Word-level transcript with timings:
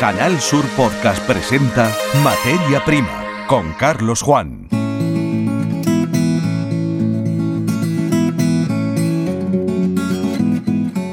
Canal 0.00 0.40
Sur 0.40 0.64
Podcast 0.78 1.22
presenta 1.26 1.94
Materia 2.24 2.82
Prima 2.86 3.46
con 3.46 3.74
Carlos 3.74 4.22
Juan. 4.22 4.66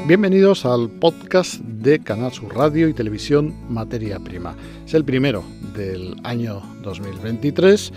Bienvenidos 0.06 0.64
al 0.64 0.88
podcast 0.88 1.56
de 1.60 1.98
Canal 1.98 2.32
Sur 2.32 2.56
Radio 2.56 2.88
y 2.88 2.94
Televisión 2.94 3.54
Materia 3.68 4.20
Prima. 4.20 4.56
Es 4.86 4.94
el 4.94 5.04
primero 5.04 5.44
del 5.76 6.16
año 6.24 6.62
2023. 6.82 7.92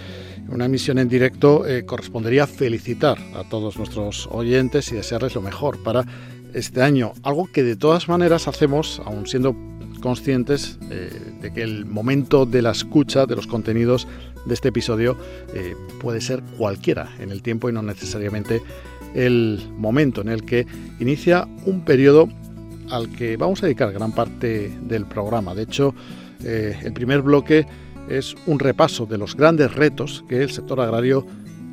Una 0.49 0.65
emisión 0.65 0.99
en 0.99 1.07
directo 1.07 1.65
eh, 1.65 1.85
correspondería 1.85 2.47
felicitar 2.47 3.17
a 3.33 3.47
todos 3.47 3.77
nuestros 3.77 4.27
oyentes 4.29 4.91
y 4.91 4.95
desearles 4.95 5.35
lo 5.35 5.41
mejor 5.41 5.81
para 5.81 6.03
este 6.53 6.81
año. 6.81 7.13
Algo 7.23 7.47
que 7.49 7.63
de 7.63 7.77
todas 7.77 8.09
maneras 8.09 8.49
hacemos, 8.49 9.01
aun 9.05 9.25
siendo 9.25 9.70
conscientes 10.01 10.77
eh, 10.89 11.09
de 11.41 11.53
que 11.53 11.63
el 11.63 11.85
momento 11.85 12.45
de 12.45 12.61
la 12.61 12.71
escucha 12.71 13.25
de 13.25 13.35
los 13.35 13.47
contenidos 13.47 14.07
de 14.45 14.53
este 14.53 14.69
episodio 14.69 15.17
eh, 15.53 15.75
puede 16.01 16.19
ser 16.19 16.41
cualquiera 16.57 17.09
en 17.19 17.31
el 17.31 17.41
tiempo 17.41 17.69
y 17.69 17.73
no 17.73 17.81
necesariamente 17.81 18.61
el 19.13 19.61
momento 19.77 20.21
en 20.21 20.29
el 20.29 20.43
que 20.43 20.65
inicia 20.99 21.47
un 21.65 21.85
periodo 21.85 22.27
al 22.89 23.09
que 23.09 23.37
vamos 23.37 23.63
a 23.63 23.67
dedicar 23.67 23.93
gran 23.93 24.11
parte 24.11 24.71
del 24.81 25.05
programa. 25.05 25.55
De 25.55 25.63
hecho, 25.63 25.95
eh, 26.43 26.77
el 26.83 26.93
primer 26.93 27.21
bloque 27.21 27.65
es 28.09 28.35
un 28.47 28.59
repaso 28.59 29.05
de 29.05 29.17
los 29.17 29.35
grandes 29.35 29.73
retos 29.73 30.25
que 30.27 30.43
el 30.43 30.49
sector 30.49 30.81
agrario 30.81 31.25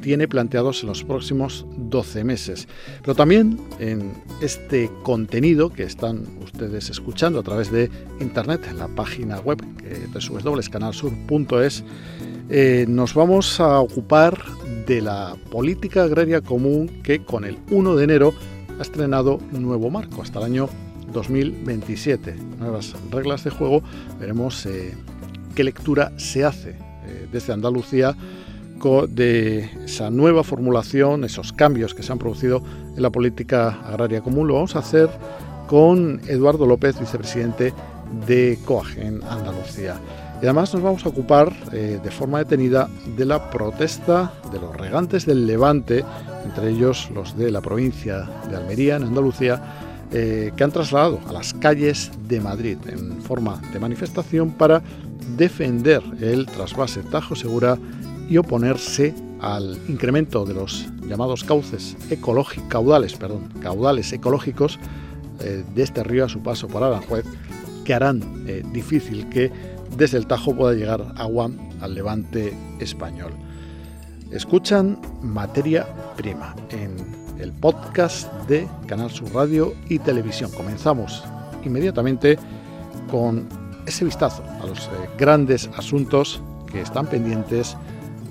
tiene 0.08 0.26
planteados 0.26 0.80
en 0.80 0.88
los 0.88 1.04
próximos 1.04 1.66
12 1.76 2.24
meses. 2.24 2.66
Pero 3.02 3.14
también 3.14 3.60
en 3.78 4.14
este 4.40 4.90
contenido 5.02 5.68
que 5.68 5.82
están 5.82 6.24
ustedes 6.42 6.88
escuchando 6.88 7.40
a 7.40 7.42
través 7.42 7.70
de 7.70 7.90
internet, 8.18 8.66
en 8.70 8.78
la 8.78 8.88
página 8.88 9.38
web 9.40 9.62
www.canalsur.es, 10.14 11.84
eh, 12.48 12.86
nos 12.88 13.12
vamos 13.12 13.60
a 13.60 13.80
ocupar 13.80 14.42
de 14.86 15.02
la 15.02 15.36
política 15.50 16.04
agraria 16.04 16.40
común 16.40 16.88
que 17.02 17.22
con 17.22 17.44
el 17.44 17.58
1 17.70 17.94
de 17.94 18.04
enero 18.04 18.32
ha 18.78 18.80
estrenado 18.80 19.40
nuevo 19.50 19.90
marco 19.90 20.22
hasta 20.22 20.38
el 20.38 20.46
año 20.46 20.70
2027. 21.12 22.34
Nuevas 22.58 22.94
reglas 23.10 23.44
de 23.44 23.50
juego. 23.50 23.82
Veremos 24.18 24.64
eh, 24.64 24.94
qué 25.54 25.64
lectura 25.64 26.12
se 26.16 26.46
hace 26.46 26.70
eh, 26.70 27.28
desde 27.30 27.52
Andalucía 27.52 28.16
de 28.78 29.70
esa 29.84 30.08
nueva 30.08 30.44
formulación, 30.44 31.24
esos 31.24 31.52
cambios 31.52 31.94
que 31.94 32.02
se 32.02 32.12
han 32.12 32.18
producido 32.18 32.62
en 32.96 33.02
la 33.02 33.10
política 33.10 33.80
agraria 33.84 34.20
común. 34.20 34.46
Lo 34.46 34.54
vamos 34.54 34.76
a 34.76 34.78
hacer 34.78 35.08
con 35.66 36.20
Eduardo 36.28 36.64
López, 36.64 36.98
vicepresidente 36.98 37.74
de 38.26 38.58
COAG 38.64 38.98
en 38.98 39.22
Andalucía. 39.24 39.96
Y 40.40 40.44
además 40.44 40.72
nos 40.72 40.82
vamos 40.82 41.04
a 41.04 41.08
ocupar 41.08 41.52
eh, 41.72 41.98
de 42.02 42.10
forma 42.12 42.38
detenida 42.38 42.88
de 43.16 43.24
la 43.24 43.50
protesta 43.50 44.32
de 44.52 44.60
los 44.60 44.74
regantes 44.76 45.26
del 45.26 45.46
Levante, 45.46 46.04
entre 46.44 46.70
ellos 46.70 47.10
los 47.12 47.36
de 47.36 47.50
la 47.50 47.60
provincia 47.60 48.28
de 48.48 48.56
Almería, 48.56 48.96
en 48.96 49.02
Andalucía, 49.02 49.60
eh, 50.12 50.52
que 50.56 50.64
han 50.64 50.70
trasladado 50.70 51.18
a 51.28 51.32
las 51.32 51.52
calles 51.52 52.12
de 52.28 52.40
Madrid 52.40 52.78
en 52.86 53.20
forma 53.22 53.60
de 53.72 53.80
manifestación 53.80 54.52
para 54.52 54.82
defender 55.36 56.02
el 56.20 56.46
trasvase 56.46 57.02
Tajo 57.02 57.34
Segura 57.34 57.76
y 58.28 58.36
oponerse 58.36 59.14
al 59.40 59.78
incremento 59.88 60.44
de 60.44 60.54
los 60.54 60.88
llamados 61.06 61.44
cauces 61.44 61.96
ecológicos, 62.10 62.68
caudales, 62.68 63.14
perdón, 63.14 63.48
caudales 63.60 64.12
ecológicos 64.12 64.78
eh, 65.40 65.64
de 65.74 65.82
este 65.82 66.02
río 66.02 66.24
a 66.24 66.28
su 66.28 66.42
paso 66.42 66.68
por 66.68 66.82
Aranjuez, 66.82 67.24
que 67.84 67.94
harán 67.94 68.44
eh, 68.46 68.62
difícil 68.72 69.28
que 69.28 69.50
desde 69.96 70.18
el 70.18 70.26
Tajo 70.26 70.54
pueda 70.54 70.74
llegar 70.74 71.14
agua 71.16 71.50
al 71.80 71.94
levante 71.94 72.52
español. 72.80 73.32
Escuchan 74.30 75.00
Materia 75.22 75.86
Prima 76.16 76.54
en 76.70 76.96
el 77.38 77.52
podcast 77.52 78.30
de 78.46 78.68
Canal 78.86 79.10
Sur 79.10 79.32
Radio 79.32 79.74
y 79.88 80.00
Televisión. 80.00 80.50
Comenzamos 80.50 81.24
inmediatamente 81.64 82.38
con 83.10 83.48
ese 83.86 84.04
vistazo 84.04 84.42
a 84.60 84.66
los 84.66 84.80
eh, 84.80 84.90
grandes 85.16 85.70
asuntos 85.76 86.42
que 86.70 86.82
están 86.82 87.06
pendientes 87.06 87.76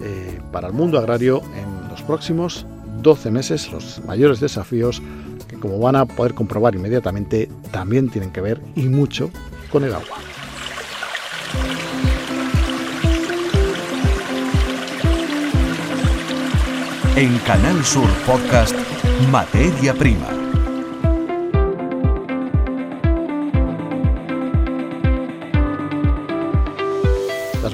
eh, 0.02 0.40
para 0.52 0.68
el 0.68 0.74
mundo 0.74 0.98
agrario 0.98 1.42
en 1.56 1.90
los 1.90 2.02
próximos 2.02 2.66
12 3.02 3.32
meses, 3.32 3.72
los 3.72 4.02
mayores 4.06 4.40
desafíos 4.40 5.02
que 5.48 5.58
como 5.58 5.80
van 5.80 5.96
a 5.96 6.06
poder 6.06 6.34
comprobar 6.34 6.76
inmediatamente 6.76 7.50
también 7.72 8.10
tienen 8.10 8.32
que 8.32 8.42
ver 8.42 8.62
y 8.76 8.84
mucho 8.84 9.30
con 9.72 9.84
el 9.84 9.94
agua. 9.94 10.18
En 17.16 17.36
Canal 17.40 17.84
Sur 17.84 18.08
Podcast, 18.26 18.76
Materia 19.32 19.94
Prima 19.94 20.47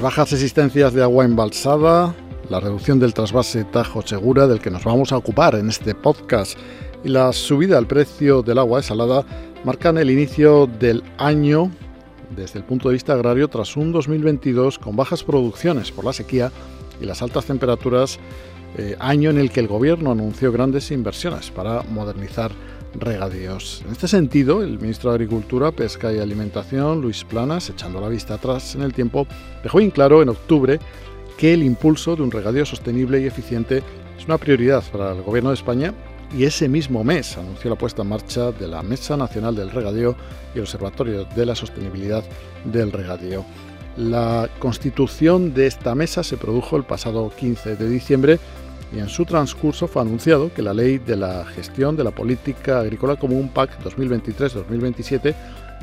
bajas 0.04 0.34
existencias 0.34 0.92
de 0.92 1.02
agua 1.02 1.24
embalsada, 1.24 2.14
la 2.50 2.60
reducción 2.60 3.00
del 3.00 3.14
trasvase 3.14 3.64
Tajo 3.64 4.02
Segura 4.02 4.46
del 4.46 4.60
que 4.60 4.70
nos 4.70 4.84
vamos 4.84 5.12
a 5.12 5.16
ocupar 5.16 5.54
en 5.54 5.70
este 5.70 5.94
podcast 5.94 6.58
y 7.02 7.08
la 7.08 7.32
subida 7.32 7.78
al 7.78 7.86
precio 7.86 8.42
del 8.42 8.58
agua 8.58 8.80
desalada 8.80 9.24
marcan 9.64 9.96
el 9.96 10.10
inicio 10.10 10.66
del 10.66 11.02
año 11.16 11.70
desde 12.36 12.58
el 12.58 12.66
punto 12.66 12.90
de 12.90 12.96
vista 12.96 13.14
agrario 13.14 13.48
tras 13.48 13.78
un 13.78 13.92
2022 13.92 14.78
con 14.78 14.94
bajas 14.94 15.24
producciones 15.24 15.90
por 15.90 16.04
la 16.04 16.12
sequía 16.12 16.52
y 17.00 17.06
las 17.06 17.22
altas 17.22 17.46
temperaturas, 17.46 18.18
eh, 18.76 18.96
año 18.98 19.30
en 19.30 19.38
el 19.38 19.50
que 19.50 19.60
el 19.60 19.68
gobierno 19.68 20.12
anunció 20.12 20.52
grandes 20.52 20.90
inversiones 20.90 21.50
para 21.50 21.82
modernizar 21.82 22.52
regadíos. 22.94 23.82
En 23.84 23.92
este 23.92 24.08
sentido, 24.08 24.62
el 24.62 24.78
ministro 24.78 25.10
de 25.10 25.16
Agricultura, 25.16 25.72
Pesca 25.72 26.12
y 26.12 26.18
Alimentación, 26.18 27.00
Luis 27.00 27.24
Planas, 27.24 27.70
echando 27.70 28.00
la 28.00 28.08
vista 28.08 28.34
atrás 28.34 28.74
en 28.74 28.82
el 28.82 28.92
tiempo, 28.92 29.26
dejó 29.62 29.78
bien 29.78 29.90
claro 29.90 30.22
en 30.22 30.28
octubre 30.28 30.78
que 31.36 31.54
el 31.54 31.62
impulso 31.62 32.16
de 32.16 32.22
un 32.22 32.30
regadío 32.30 32.64
sostenible 32.64 33.20
y 33.20 33.26
eficiente 33.26 33.82
es 34.18 34.24
una 34.26 34.38
prioridad 34.38 34.82
para 34.92 35.12
el 35.12 35.22
Gobierno 35.22 35.50
de 35.50 35.56
España 35.56 35.92
y 36.36 36.44
ese 36.44 36.68
mismo 36.68 37.04
mes 37.04 37.36
anunció 37.36 37.70
la 37.70 37.76
puesta 37.76 38.02
en 38.02 38.08
marcha 38.08 38.50
de 38.52 38.68
la 38.68 38.82
Mesa 38.82 39.16
Nacional 39.16 39.54
del 39.54 39.70
Regadío 39.70 40.16
y 40.54 40.58
el 40.58 40.62
Observatorio 40.62 41.24
de 41.24 41.46
la 41.46 41.54
Sostenibilidad 41.54 42.24
del 42.64 42.92
Regadío. 42.92 43.44
La 43.96 44.48
constitución 44.58 45.54
de 45.54 45.68
esta 45.68 45.94
mesa 45.94 46.24
se 46.24 46.36
produjo 46.36 46.76
el 46.76 46.84
pasado 46.84 47.30
15 47.36 47.76
de 47.76 47.88
diciembre 47.88 48.38
y 48.92 48.98
en 48.98 49.08
su 49.08 49.24
transcurso 49.24 49.86
fue 49.86 50.02
anunciado 50.02 50.52
que 50.52 50.62
la 50.62 50.74
Ley 50.74 50.98
de 50.98 51.16
la 51.16 51.44
Gestión 51.44 51.96
de 51.96 52.04
la 52.04 52.10
Política 52.10 52.80
Agrícola 52.80 53.16
Común 53.16 53.48
PAC 53.48 53.82
2023-2027, 53.82 55.34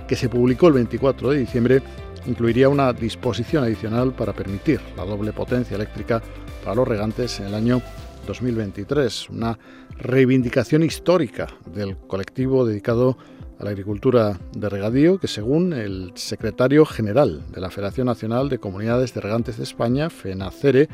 que 0.07 0.15
se 0.15 0.29
publicó 0.29 0.67
el 0.67 0.73
24 0.73 1.31
de 1.31 1.39
diciembre, 1.39 1.81
incluiría 2.25 2.69
una 2.69 2.93
disposición 2.93 3.63
adicional 3.63 4.13
para 4.13 4.33
permitir 4.33 4.79
la 4.95 5.05
doble 5.05 5.33
potencia 5.33 5.75
eléctrica 5.75 6.21
para 6.63 6.75
los 6.75 6.87
regantes 6.87 7.39
en 7.39 7.47
el 7.47 7.55
año 7.55 7.81
2023, 8.27 9.29
una 9.29 9.57
reivindicación 9.97 10.83
histórica 10.83 11.47
del 11.73 11.97
colectivo 11.97 12.65
dedicado 12.65 13.17
a 13.59 13.63
la 13.63 13.71
agricultura 13.71 14.39
de 14.55 14.69
regadío 14.69 15.19
que 15.19 15.27
según 15.27 15.73
el 15.73 16.11
secretario 16.15 16.85
general 16.85 17.43
de 17.51 17.61
la 17.61 17.69
Federación 17.69 18.07
Nacional 18.07 18.49
de 18.49 18.59
Comunidades 18.59 19.13
de 19.13 19.21
Regantes 19.21 19.57
de 19.57 19.63
España, 19.63 20.09
FENACERE, 20.09 20.89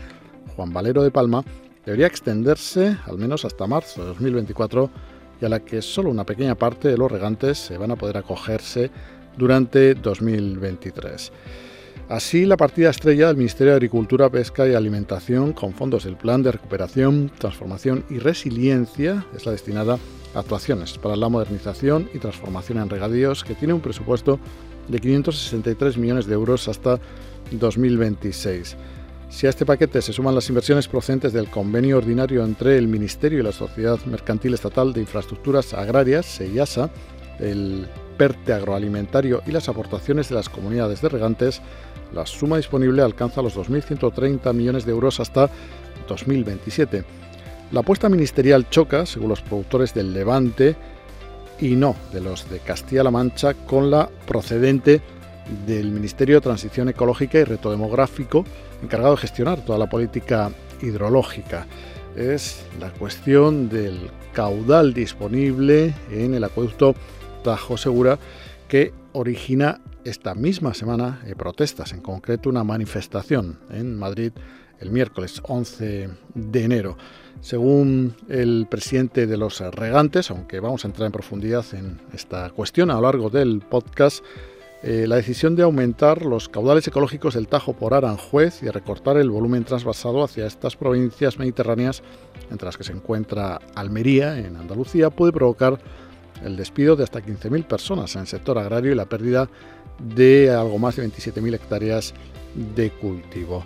Juan 0.55 0.73
Valero 0.73 1.03
de 1.03 1.11
Palma, 1.11 1.43
debería 1.87 2.07
extenderse 2.07 2.97
al 3.05 3.17
menos 3.17 3.45
hasta 3.45 3.65
marzo 3.65 4.01
de 4.01 4.07
2024 4.09 4.89
y 5.39 5.45
a 5.45 5.49
la 5.49 5.61
que 5.61 5.81
solo 5.81 6.09
una 6.09 6.25
pequeña 6.25 6.53
parte 6.53 6.89
de 6.89 6.97
los 6.97 7.09
regantes 7.09 7.57
se 7.57 7.77
van 7.77 7.91
a 7.91 7.95
poder 7.95 8.17
acogerse 8.17 8.91
durante 9.37 9.95
2023. 9.95 11.31
Así, 12.09 12.45
la 12.45 12.57
partida 12.57 12.89
estrella 12.89 13.27
del 13.27 13.37
Ministerio 13.37 13.71
de 13.71 13.77
Agricultura, 13.77 14.29
Pesca 14.29 14.67
y 14.67 14.73
Alimentación, 14.73 15.53
con 15.53 15.73
fondos 15.73 16.03
del 16.03 16.17
Plan 16.17 16.43
de 16.43 16.51
Recuperación, 16.51 17.31
Transformación 17.37 18.03
y 18.09 18.19
Resiliencia, 18.19 19.25
es 19.33 19.45
la 19.45 19.53
destinada 19.53 19.97
a 20.35 20.39
actuaciones 20.39 20.97
para 20.97 21.15
la 21.15 21.29
modernización 21.29 22.09
y 22.13 22.19
transformación 22.19 22.79
en 22.79 22.89
regadíos, 22.89 23.45
que 23.45 23.55
tiene 23.55 23.73
un 23.73 23.81
presupuesto 23.81 24.39
de 24.89 24.99
563 24.99 25.97
millones 25.97 26.25
de 26.25 26.33
euros 26.33 26.67
hasta 26.67 26.99
2026. 27.51 28.75
Si 29.29 29.45
a 29.45 29.49
este 29.49 29.65
paquete 29.65 30.01
se 30.01 30.13
suman 30.13 30.33
las 30.33 30.49
inversiones 30.49 30.87
procedentes 30.87 31.33
del 31.33 31.49
convenio 31.49 31.97
ordinario 31.97 32.43
entre 32.43 32.77
el 32.77 32.87
Ministerio 32.87 33.39
y 33.39 33.43
la 33.43 33.51
Sociedad 33.51 33.99
Mercantil 34.05 34.53
Estatal 34.53 34.93
de 34.93 35.01
Infraestructuras 35.01 35.73
Agrarias, 35.73 36.25
SEIASA, 36.25 36.89
el 37.39 37.87
PERTE 38.17 38.53
agroalimentario 38.53 39.43
y 39.45 39.51
las 39.51 39.69
aportaciones 39.69 40.29
de 40.29 40.35
las 40.35 40.49
comunidades 40.49 41.01
de 41.01 41.09
regantes, 41.09 41.61
la 42.13 42.25
suma 42.25 42.57
disponible 42.57 43.01
alcanza 43.01 43.41
los 43.41 43.55
2.130 43.55 44.53
millones 44.53 44.85
de 44.85 44.91
euros 44.91 45.19
hasta 45.19 45.49
2027. 46.07 47.03
La 47.73 47.81
apuesta 47.81 48.07
ministerial 48.09 48.69
choca, 48.69 49.05
según 49.05 49.29
los 49.29 49.41
productores 49.41 49.93
del 49.93 50.13
Levante, 50.13 50.75
y 51.59 51.75
no 51.75 51.95
de 52.13 52.21
los 52.21 52.49
de 52.49 52.59
Castilla-La 52.59 53.11
Mancha, 53.11 53.53
con 53.53 53.91
la 53.91 54.09
procedente 54.25 55.01
del 55.65 55.91
Ministerio 55.91 56.35
de 56.35 56.41
Transición 56.41 56.89
Ecológica 56.89 57.39
y 57.39 57.43
Reto 57.43 57.71
Demográfico, 57.71 58.45
encargado 58.81 59.15
de 59.15 59.21
gestionar 59.21 59.63
toda 59.63 59.79
la 59.79 59.89
política 59.89 60.51
hidrológica. 60.81 61.65
Es 62.15 62.63
la 62.79 62.89
cuestión 62.91 63.69
del 63.69 64.09
caudal 64.33 64.93
disponible 64.93 65.93
en 66.11 66.33
el 66.33 66.43
acueducto 66.43 66.95
Tajo 67.43 67.77
Segura 67.77 68.17
que 68.67 68.93
origina 69.13 69.81
esta 70.03 70.35
misma 70.35 70.73
semana 70.73 71.21
eh, 71.25 71.35
protestas, 71.35 71.93
en 71.93 72.01
concreto 72.01 72.49
una 72.49 72.63
manifestación 72.63 73.59
en 73.69 73.97
Madrid 73.97 74.31
el 74.79 74.91
miércoles 74.91 75.41
11 75.43 76.09
de 76.33 76.63
enero. 76.63 76.97
Según 77.41 78.15
el 78.29 78.67
presidente 78.69 79.27
de 79.27 79.37
los 79.37 79.59
regantes, 79.59 80.31
aunque 80.31 80.59
vamos 80.59 80.83
a 80.83 80.87
entrar 80.87 81.05
en 81.05 81.11
profundidad 81.11 81.65
en 81.73 81.99
esta 82.13 82.49
cuestión 82.49 82.89
a 82.89 82.95
lo 82.95 83.01
largo 83.01 83.29
del 83.29 83.59
podcast, 83.59 84.23
eh, 84.89 85.05
la 85.05 85.17
decisión 85.17 85.57
de 85.57 85.63
aumentar 85.63 86.25
los 86.25 86.47
caudales 86.47 86.87
ecológicos 86.87 87.33
del 87.33 87.49
Tajo 87.49 87.73
por 87.73 87.93
Aranjuez 87.93 88.63
y 88.63 88.69
recortar 88.69 89.17
el 89.17 89.29
volumen 89.29 89.65
trasvasado 89.65 90.23
hacia 90.23 90.47
estas 90.47 90.77
provincias 90.77 91.37
mediterráneas, 91.37 92.03
entre 92.49 92.67
las 92.67 92.77
que 92.77 92.85
se 92.85 92.93
encuentra 92.93 93.59
Almería, 93.75 94.39
en 94.39 94.55
Andalucía, 94.55 95.09
puede 95.09 95.33
provocar 95.33 95.77
el 96.41 96.55
despido 96.55 96.95
de 96.95 97.03
hasta 97.03 97.19
15.000 97.19 97.65
personas 97.65 98.15
en 98.15 98.21
el 98.21 98.27
sector 98.27 98.57
agrario 98.57 98.93
y 98.93 98.95
la 98.95 99.09
pérdida 99.09 99.49
de 99.99 100.51
algo 100.51 100.79
más 100.79 100.95
de 100.95 101.05
27.000 101.05 101.55
hectáreas 101.55 102.13
de 102.55 102.89
cultivo. 102.91 103.65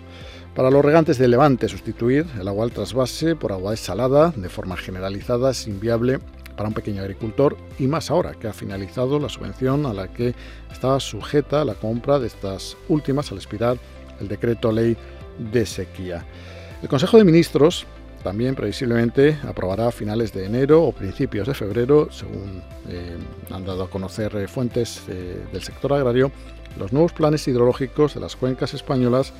Para 0.56 0.72
los 0.72 0.84
regantes 0.84 1.18
de 1.18 1.28
Levante, 1.28 1.68
sustituir 1.68 2.26
el 2.40 2.48
agua 2.48 2.64
al 2.64 2.72
trasvase 2.72 3.36
por 3.36 3.52
agua 3.52 3.70
desalada 3.70 4.32
de 4.34 4.48
forma 4.48 4.76
generalizada 4.76 5.52
es 5.52 5.68
inviable 5.68 6.18
para 6.56 6.68
un 6.68 6.74
pequeño 6.74 7.02
agricultor 7.02 7.56
y 7.78 7.86
más 7.86 8.10
ahora 8.10 8.32
que 8.34 8.48
ha 8.48 8.52
finalizado 8.52 9.18
la 9.18 9.28
subvención 9.28 9.86
a 9.86 9.92
la 9.92 10.08
que 10.08 10.34
estaba 10.70 11.00
sujeta 11.00 11.64
la 11.64 11.74
compra 11.74 12.18
de 12.18 12.26
estas 12.26 12.76
últimas 12.88 13.30
al 13.32 13.38
expirar 13.38 13.78
el 14.20 14.28
decreto 14.28 14.72
ley 14.72 14.96
de 15.38 15.66
sequía. 15.66 16.24
El 16.82 16.88
Consejo 16.88 17.18
de 17.18 17.24
Ministros 17.24 17.86
también 18.22 18.54
previsiblemente 18.54 19.38
aprobará 19.48 19.88
a 19.88 19.92
finales 19.92 20.32
de 20.32 20.46
enero 20.46 20.82
o 20.82 20.92
principios 20.92 21.48
de 21.48 21.54
febrero, 21.54 22.08
según 22.10 22.62
eh, 22.88 23.16
han 23.50 23.64
dado 23.64 23.84
a 23.84 23.90
conocer 23.90 24.34
eh, 24.36 24.46
fuentes 24.46 25.02
eh, 25.08 25.42
del 25.52 25.62
sector 25.62 25.92
agrario, 25.92 26.30
los 26.78 26.92
nuevos 26.92 27.12
planes 27.12 27.46
hidrológicos 27.48 28.14
de 28.14 28.20
las 28.20 28.36
cuencas 28.36 28.74
españolas, 28.74 29.32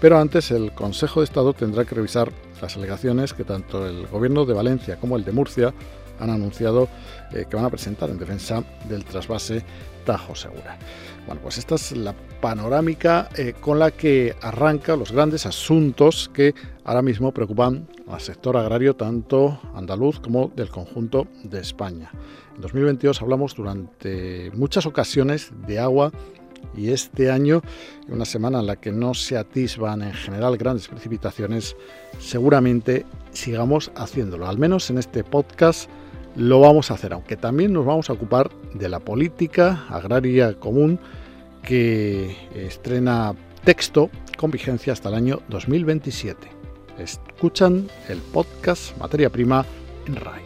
pero 0.00 0.18
antes 0.18 0.50
el 0.50 0.72
Consejo 0.72 1.20
de 1.20 1.24
Estado 1.24 1.52
tendrá 1.52 1.84
que 1.84 1.94
revisar 1.94 2.32
las 2.60 2.76
alegaciones 2.76 3.34
que 3.34 3.44
tanto 3.44 3.86
el 3.86 4.06
Gobierno 4.06 4.44
de 4.46 4.54
Valencia 4.54 4.96
como 4.96 5.16
el 5.16 5.24
de 5.24 5.32
Murcia 5.32 5.74
han 6.18 6.30
anunciado 6.30 6.88
que 7.30 7.56
van 7.56 7.64
a 7.64 7.70
presentar 7.70 8.10
en 8.10 8.18
defensa 8.18 8.62
del 8.88 9.04
trasvase 9.04 9.64
Tajo 10.04 10.34
Segura. 10.34 10.78
Bueno, 11.26 11.40
pues 11.40 11.58
esta 11.58 11.76
es 11.76 11.92
la 11.92 12.14
panorámica 12.40 13.28
eh, 13.36 13.54
con 13.58 13.78
la 13.78 13.92
que 13.92 14.34
arranca 14.40 14.96
los 14.96 15.12
grandes 15.12 15.46
asuntos 15.46 16.30
que 16.34 16.54
ahora 16.84 17.02
mismo 17.02 17.32
preocupan 17.32 17.86
al 18.08 18.20
sector 18.20 18.56
agrario 18.56 18.96
tanto 18.96 19.60
andaluz 19.74 20.18
como 20.18 20.50
del 20.56 20.68
conjunto 20.68 21.28
de 21.44 21.60
España. 21.60 22.10
En 22.56 22.60
2022 22.60 23.22
hablamos 23.22 23.54
durante 23.54 24.50
muchas 24.54 24.84
ocasiones 24.86 25.52
de 25.66 25.78
agua 25.78 26.10
y 26.76 26.90
este 26.90 27.30
año, 27.30 27.62
una 28.08 28.24
semana 28.24 28.60
en 28.60 28.66
la 28.66 28.76
que 28.76 28.92
no 28.92 29.14
se 29.14 29.36
atisban 29.36 30.02
en 30.02 30.14
general 30.14 30.56
grandes 30.56 30.88
precipitaciones, 30.88 31.76
seguramente 32.18 33.04
sigamos 33.30 33.92
haciéndolo, 33.94 34.48
al 34.48 34.58
menos 34.58 34.90
en 34.90 34.98
este 34.98 35.22
podcast 35.22 35.88
lo 36.36 36.60
vamos 36.60 36.90
a 36.90 36.94
hacer, 36.94 37.12
aunque 37.12 37.36
también 37.36 37.72
nos 37.72 37.84
vamos 37.84 38.10
a 38.10 38.12
ocupar 38.12 38.50
de 38.74 38.88
la 38.88 39.00
política 39.00 39.84
agraria 39.88 40.54
común 40.54 40.98
que 41.62 42.36
estrena 42.54 43.34
texto 43.64 44.10
con 44.36 44.50
vigencia 44.50 44.92
hasta 44.92 45.08
el 45.08 45.14
año 45.14 45.40
2027. 45.48 46.48
Escuchan 46.98 47.88
el 48.08 48.18
podcast 48.18 48.96
Materia 48.98 49.30
Prima 49.30 49.64
en 50.06 50.16
RAI. 50.16 50.42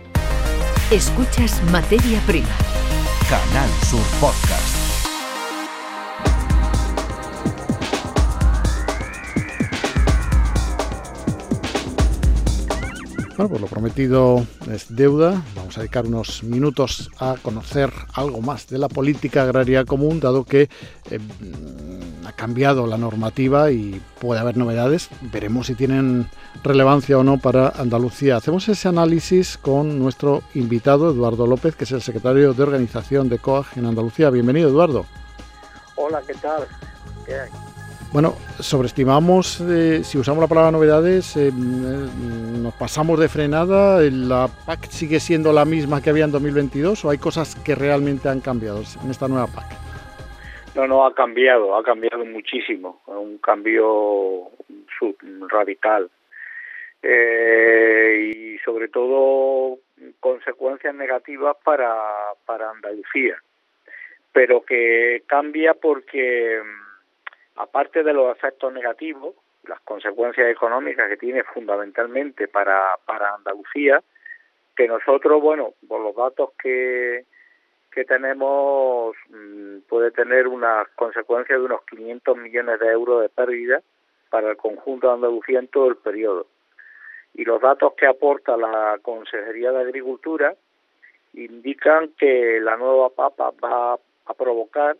Escuchas 0.90 1.60
Materia 1.72 2.20
Prima. 2.26 2.48
Canal 3.28 3.68
Sur 3.82 4.04
Podcast. 4.20 4.75
Bueno, 13.36 13.50
pues 13.50 13.60
lo 13.60 13.66
prometido 13.66 14.46
es 14.72 14.96
deuda. 14.96 15.42
Vamos 15.54 15.76
a 15.76 15.82
dedicar 15.82 16.06
unos 16.06 16.42
minutos 16.42 17.10
a 17.18 17.34
conocer 17.42 17.92
algo 18.14 18.40
más 18.40 18.66
de 18.68 18.78
la 18.78 18.88
política 18.88 19.42
agraria 19.42 19.84
común, 19.84 20.20
dado 20.20 20.44
que 20.44 20.70
eh, 21.10 21.18
ha 22.24 22.32
cambiado 22.32 22.86
la 22.86 22.96
normativa 22.96 23.70
y 23.70 24.00
puede 24.20 24.40
haber 24.40 24.56
novedades. 24.56 25.10
Veremos 25.20 25.66
si 25.66 25.74
tienen 25.74 26.30
relevancia 26.64 27.18
o 27.18 27.24
no 27.24 27.36
para 27.36 27.68
Andalucía. 27.68 28.36
Hacemos 28.36 28.70
ese 28.70 28.88
análisis 28.88 29.58
con 29.58 29.98
nuestro 29.98 30.42
invitado, 30.54 31.10
Eduardo 31.10 31.46
López, 31.46 31.76
que 31.76 31.84
es 31.84 31.92
el 31.92 32.00
secretario 32.00 32.54
de 32.54 32.62
organización 32.62 33.28
de 33.28 33.38
COAG 33.38 33.66
en 33.76 33.84
Andalucía. 33.84 34.30
Bienvenido, 34.30 34.70
Eduardo. 34.70 35.04
Hola, 35.96 36.22
¿qué 36.26 36.34
tal? 36.34 36.66
¿Qué 37.26 37.34
bueno, 38.16 38.32
sobreestimamos, 38.60 39.60
eh, 39.60 40.02
si 40.02 40.16
usamos 40.16 40.40
la 40.40 40.48
palabra 40.48 40.70
novedades, 40.70 41.36
eh, 41.36 41.52
nos 41.52 42.72
pasamos 42.72 43.20
de 43.20 43.28
frenada, 43.28 44.00
¿la 44.10 44.48
PAC 44.64 44.86
sigue 44.86 45.20
siendo 45.20 45.52
la 45.52 45.66
misma 45.66 46.00
que 46.00 46.08
había 46.08 46.24
en 46.24 46.32
2022 46.32 47.04
o 47.04 47.10
hay 47.10 47.18
cosas 47.18 47.56
que 47.56 47.74
realmente 47.74 48.30
han 48.30 48.40
cambiado 48.40 48.78
en 49.04 49.10
esta 49.10 49.28
nueva 49.28 49.48
PAC? 49.48 49.66
No, 50.74 50.86
no, 50.86 51.04
ha 51.04 51.14
cambiado, 51.14 51.76
ha 51.76 51.82
cambiado 51.82 52.24
muchísimo, 52.24 53.02
un 53.04 53.36
cambio 53.36 54.48
radical 55.50 56.08
eh, 57.02 58.32
y 58.34 58.58
sobre 58.64 58.88
todo 58.88 59.76
consecuencias 60.20 60.94
negativas 60.94 61.54
para, 61.62 61.94
para 62.46 62.70
Andalucía, 62.70 63.36
pero 64.32 64.62
que 64.62 65.22
cambia 65.26 65.74
porque 65.74 66.62
aparte 67.56 68.02
de 68.02 68.12
los 68.12 68.36
efectos 68.36 68.72
negativos, 68.72 69.34
las 69.66 69.80
consecuencias 69.80 70.48
económicas 70.48 71.08
que 71.08 71.16
tiene 71.16 71.42
fundamentalmente 71.44 72.48
para, 72.48 72.96
para 73.04 73.34
Andalucía, 73.34 74.02
que 74.76 74.86
nosotros, 74.86 75.40
bueno, 75.40 75.74
por 75.88 76.00
los 76.00 76.14
datos 76.14 76.50
que, 76.62 77.24
que 77.90 78.04
tenemos, 78.04 79.16
mm, 79.30 79.78
puede 79.88 80.10
tener 80.10 80.46
unas 80.48 80.86
consecuencias 80.90 81.58
de 81.58 81.64
unos 81.64 81.82
500 81.90 82.36
millones 82.36 82.78
de 82.78 82.88
euros 82.88 83.22
de 83.22 83.28
pérdida 83.28 83.82
para 84.30 84.50
el 84.50 84.56
conjunto 84.56 85.08
de 85.08 85.14
Andalucía 85.14 85.58
en 85.58 85.68
todo 85.68 85.88
el 85.88 85.96
periodo. 85.96 86.46
Y 87.34 87.44
los 87.44 87.60
datos 87.60 87.94
que 87.94 88.06
aporta 88.06 88.56
la 88.56 88.98
Consejería 89.02 89.72
de 89.72 89.80
Agricultura 89.80 90.54
indican 91.34 92.08
que 92.18 92.60
la 92.60 92.76
nueva 92.76 93.10
PAPA 93.10 93.52
va 93.62 93.94
a 93.94 94.34
provocar 94.34 94.96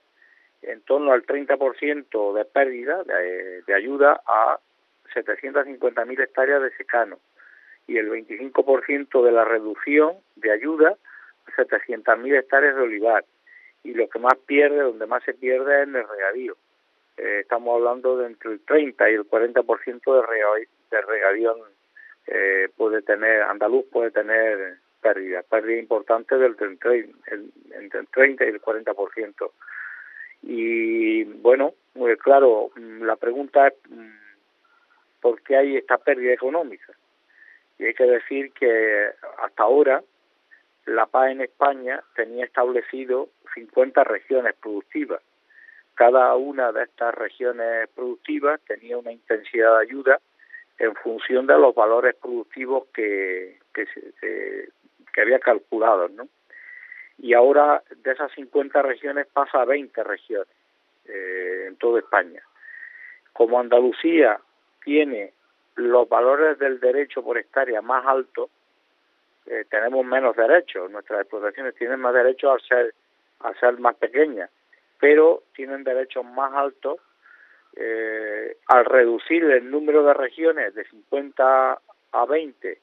en 0.62 0.80
torno 0.82 1.12
al 1.12 1.25
30% 1.25 2.34
de 2.34 2.44
pérdida 2.44 3.02
de, 3.04 3.75
ayuda 3.75 4.20
a 4.26 4.58
750.000 5.14 6.22
hectáreas 6.22 6.62
de 6.62 6.70
secano 6.76 7.18
y 7.86 7.98
el 7.98 8.10
25% 8.10 9.25
de 9.25 9.32
la 9.32 9.44
reducción 9.44 10.16
de 10.36 10.52
ayuda 10.52 10.96
a 11.46 11.50
700.000 11.52 12.38
hectáreas 12.38 12.75
de 12.76 12.82
olivar. 12.82 13.25
Y 13.84 13.94
lo 13.94 14.08
que 14.08 14.18
más 14.18 14.34
pierde, 14.46 14.80
donde 14.80 15.06
más 15.06 15.22
se 15.22 15.34
pierde 15.34 15.82
es 15.82 15.88
en 15.88 15.96
el 15.96 16.08
regadío. 16.08 16.56
Eh, 17.16 17.40
estamos 17.42 17.76
hablando 17.76 18.18
de 18.18 18.26
entre 18.26 18.52
el 18.52 18.60
30 18.60 19.10
y 19.10 19.14
el 19.14 19.28
40% 19.28 19.64
de, 19.64 20.26
regadío, 20.26 20.68
de 20.90 21.02
regadío 21.02 21.56
eh, 22.26 22.68
puede 22.76 23.02
tener, 23.02 23.42
andaluz 23.42 23.86
puede 23.86 24.10
tener 24.10 24.78
pérdida, 25.00 25.42
pérdida 25.42 25.78
importante 25.78 26.36
del 26.36 26.56
entre 26.58 28.00
el 28.00 28.08
30 28.08 28.44
y 28.44 28.48
el 28.48 28.60
40%. 28.60 29.50
Y 30.43 31.25
bueno, 31.25 31.75
pues 31.95 32.19
claro, 32.19 32.71
mm, 32.76 33.02
la 33.02 33.16
pregunta 33.16 33.69
es 33.69 33.75
mm, 33.88 34.16
por 35.21 35.43
qué 35.43 35.57
hay 35.57 35.76
esta 35.76 35.99
pérdida 35.99 36.33
económica. 36.33 36.93
Y 37.78 37.85
hay 37.85 37.95
que 37.95 38.05
decir 38.05 38.52
que 38.52 39.11
hasta 39.38 39.62
ahora 39.62 40.02
la 40.87 41.07
paz 41.07 41.31
en 41.31 41.40
España 41.43 42.02
tenía 42.14 42.45
establecido 42.45 43.28
50 43.55 44.05
regiones 44.05 44.55
productivas. 44.55 45.21
Cada 45.95 46.35
una 46.37 46.73
de 46.73 46.85
estas 46.85 47.14
regiones 47.14 47.88
productivas 47.95 48.61
tenía 48.66 48.99
una 48.99 49.12
intensidad 49.12 49.78
de 49.78 49.83
ayuda 49.83 50.21
en 50.78 50.95
función 50.95 51.47
de 51.47 51.59
los 51.59 51.75
valores 51.75 52.14
productivos 52.16 52.85
que, 52.95 53.59
que, 53.75 53.87
se, 53.87 54.69
que 55.12 55.21
había 55.21 55.38
calculado, 55.38 56.09
¿no? 56.09 56.28
Y 57.18 57.35
ahora 57.35 57.82
de 58.02 58.12
esas 58.12 58.30
50 58.32 58.82
regiones 58.82 59.26
pasa 59.32 59.62
a 59.62 59.64
20 59.64 60.02
regiones 60.04 60.54
eh, 61.06 61.66
en 61.68 61.76
toda 61.76 62.00
España. 62.00 62.42
Como 63.32 63.58
Andalucía 63.58 64.40
tiene 64.85 65.32
los 65.76 66.08
valores 66.08 66.58
del 66.58 66.80
derecho 66.80 67.23
por 67.23 67.38
hectárea 67.38 67.82
más 67.82 68.06
altos, 68.06 68.50
eh, 69.46 69.64
tenemos 69.70 70.04
menos 70.04 70.35
derechos, 70.37 70.90
nuestras 70.90 71.20
explotaciones 71.20 71.75
tienen 71.75 72.00
más 72.00 72.14
derechos 72.14 72.52
al 72.52 72.61
ser, 72.62 72.94
al 73.40 73.58
ser 73.61 73.78
más 73.78 73.94
pequeñas 73.96 74.50
pero 74.99 75.42
tienen 75.54 75.85
derechos 75.85 76.25
más 76.25 76.52
altos 76.54 76.99
eh, 77.76 78.56
al 78.68 78.85
reducir 78.85 79.44
el 79.44 79.70
número 79.70 80.02
de 80.04 80.14
regiones 80.14 80.75
de 80.75 80.85
50 80.85 81.80
a 82.12 82.26
20 82.26 82.78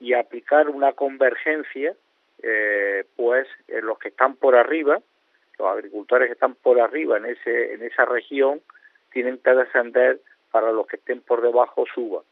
y 0.00 0.14
aplicar 0.14 0.68
una 0.68 0.92
convergencia, 0.92 1.94
eh, 2.42 3.04
pues 3.16 3.46
los 3.68 3.98
que 3.98 4.08
están 4.08 4.36
por 4.36 4.56
arriba, 4.56 5.00
los 5.58 5.68
agricultores 5.68 6.28
que 6.28 6.34
están 6.34 6.54
por 6.54 6.80
arriba 6.80 7.16
en 7.16 7.26
ese 7.26 7.74
en 7.74 7.82
esa 7.82 8.04
región 8.04 8.60
tienen 9.12 9.38
que 9.38 9.50
descender 9.50 10.20
para 10.50 10.72
los 10.72 10.86
que 10.86 10.96
estén 10.96 11.20
por 11.20 11.42
debajo 11.42 11.84
suban 11.94 12.22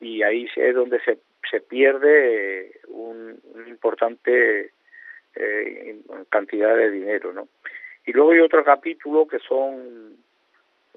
y 0.00 0.22
ahí 0.22 0.48
es 0.56 0.74
donde 0.74 1.00
se, 1.00 1.18
se 1.48 1.60
pierde 1.60 2.66
eh, 2.66 2.80
un, 2.88 3.40
importante 3.68 4.72
eh, 5.36 6.00
cantidad 6.28 6.74
de 6.74 6.90
dinero, 6.90 7.32
¿no? 7.32 7.48
Y 8.06 8.12
luego 8.12 8.32
hay 8.32 8.40
otro 8.40 8.64
capítulo 8.64 9.28
que 9.28 9.38
son 9.40 10.16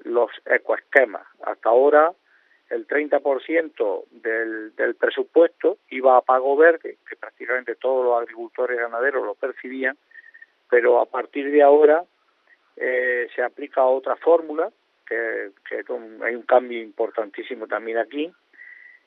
los 0.04 0.30
ecoesquemas. 0.46 1.26
Hasta 1.44 1.68
ahora 1.68 2.12
el 2.70 2.86
30% 2.86 4.04
del, 4.10 4.74
del 4.74 4.94
presupuesto 4.94 5.78
iba 5.90 6.16
a 6.16 6.22
pago 6.22 6.56
verde, 6.56 6.98
que 7.08 7.16
prácticamente 7.16 7.74
todos 7.76 8.04
los 8.04 8.20
agricultores 8.20 8.78
ganaderos 8.78 9.24
lo 9.24 9.34
percibían, 9.34 9.96
pero 10.70 11.00
a 11.00 11.06
partir 11.06 11.50
de 11.50 11.62
ahora 11.62 12.04
eh, 12.76 13.28
se 13.34 13.42
aplica 13.42 13.84
otra 13.84 14.16
fórmula, 14.16 14.70
que, 15.06 15.50
que 15.68 15.84
hay 16.24 16.34
un 16.34 16.42
cambio 16.42 16.80
importantísimo 16.82 17.66
también 17.66 17.98
aquí, 17.98 18.32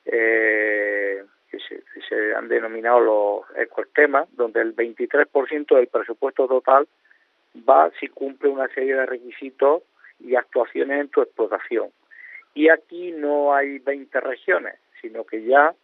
eh, 0.04 1.24
que, 1.50 1.58
se, 1.58 1.82
se, 2.08 2.34
han 2.34 2.48
denominado 2.48 3.00
los 3.00 3.58
ecoesquemas, 3.58 4.28
donde 4.36 4.60
el 4.60 4.74
23% 4.74 5.76
del 5.76 5.88
presupuesto 5.88 6.46
total 6.46 6.86
va 7.68 7.90
si 7.98 8.08
cumple 8.08 8.48
una 8.48 8.68
serie 8.68 8.94
de 8.94 9.06
requisitos 9.06 9.82
y 10.20 10.34
actuaciones 10.34 11.00
en 11.00 11.08
tu 11.08 11.22
explotación. 11.22 11.90
Y 12.58 12.70
aquí 12.70 13.12
no 13.12 13.54
hay 13.54 13.78
20 13.78 14.18
regiones, 14.18 14.74
sino 15.00 15.22
que 15.22 15.44
ya 15.44 15.76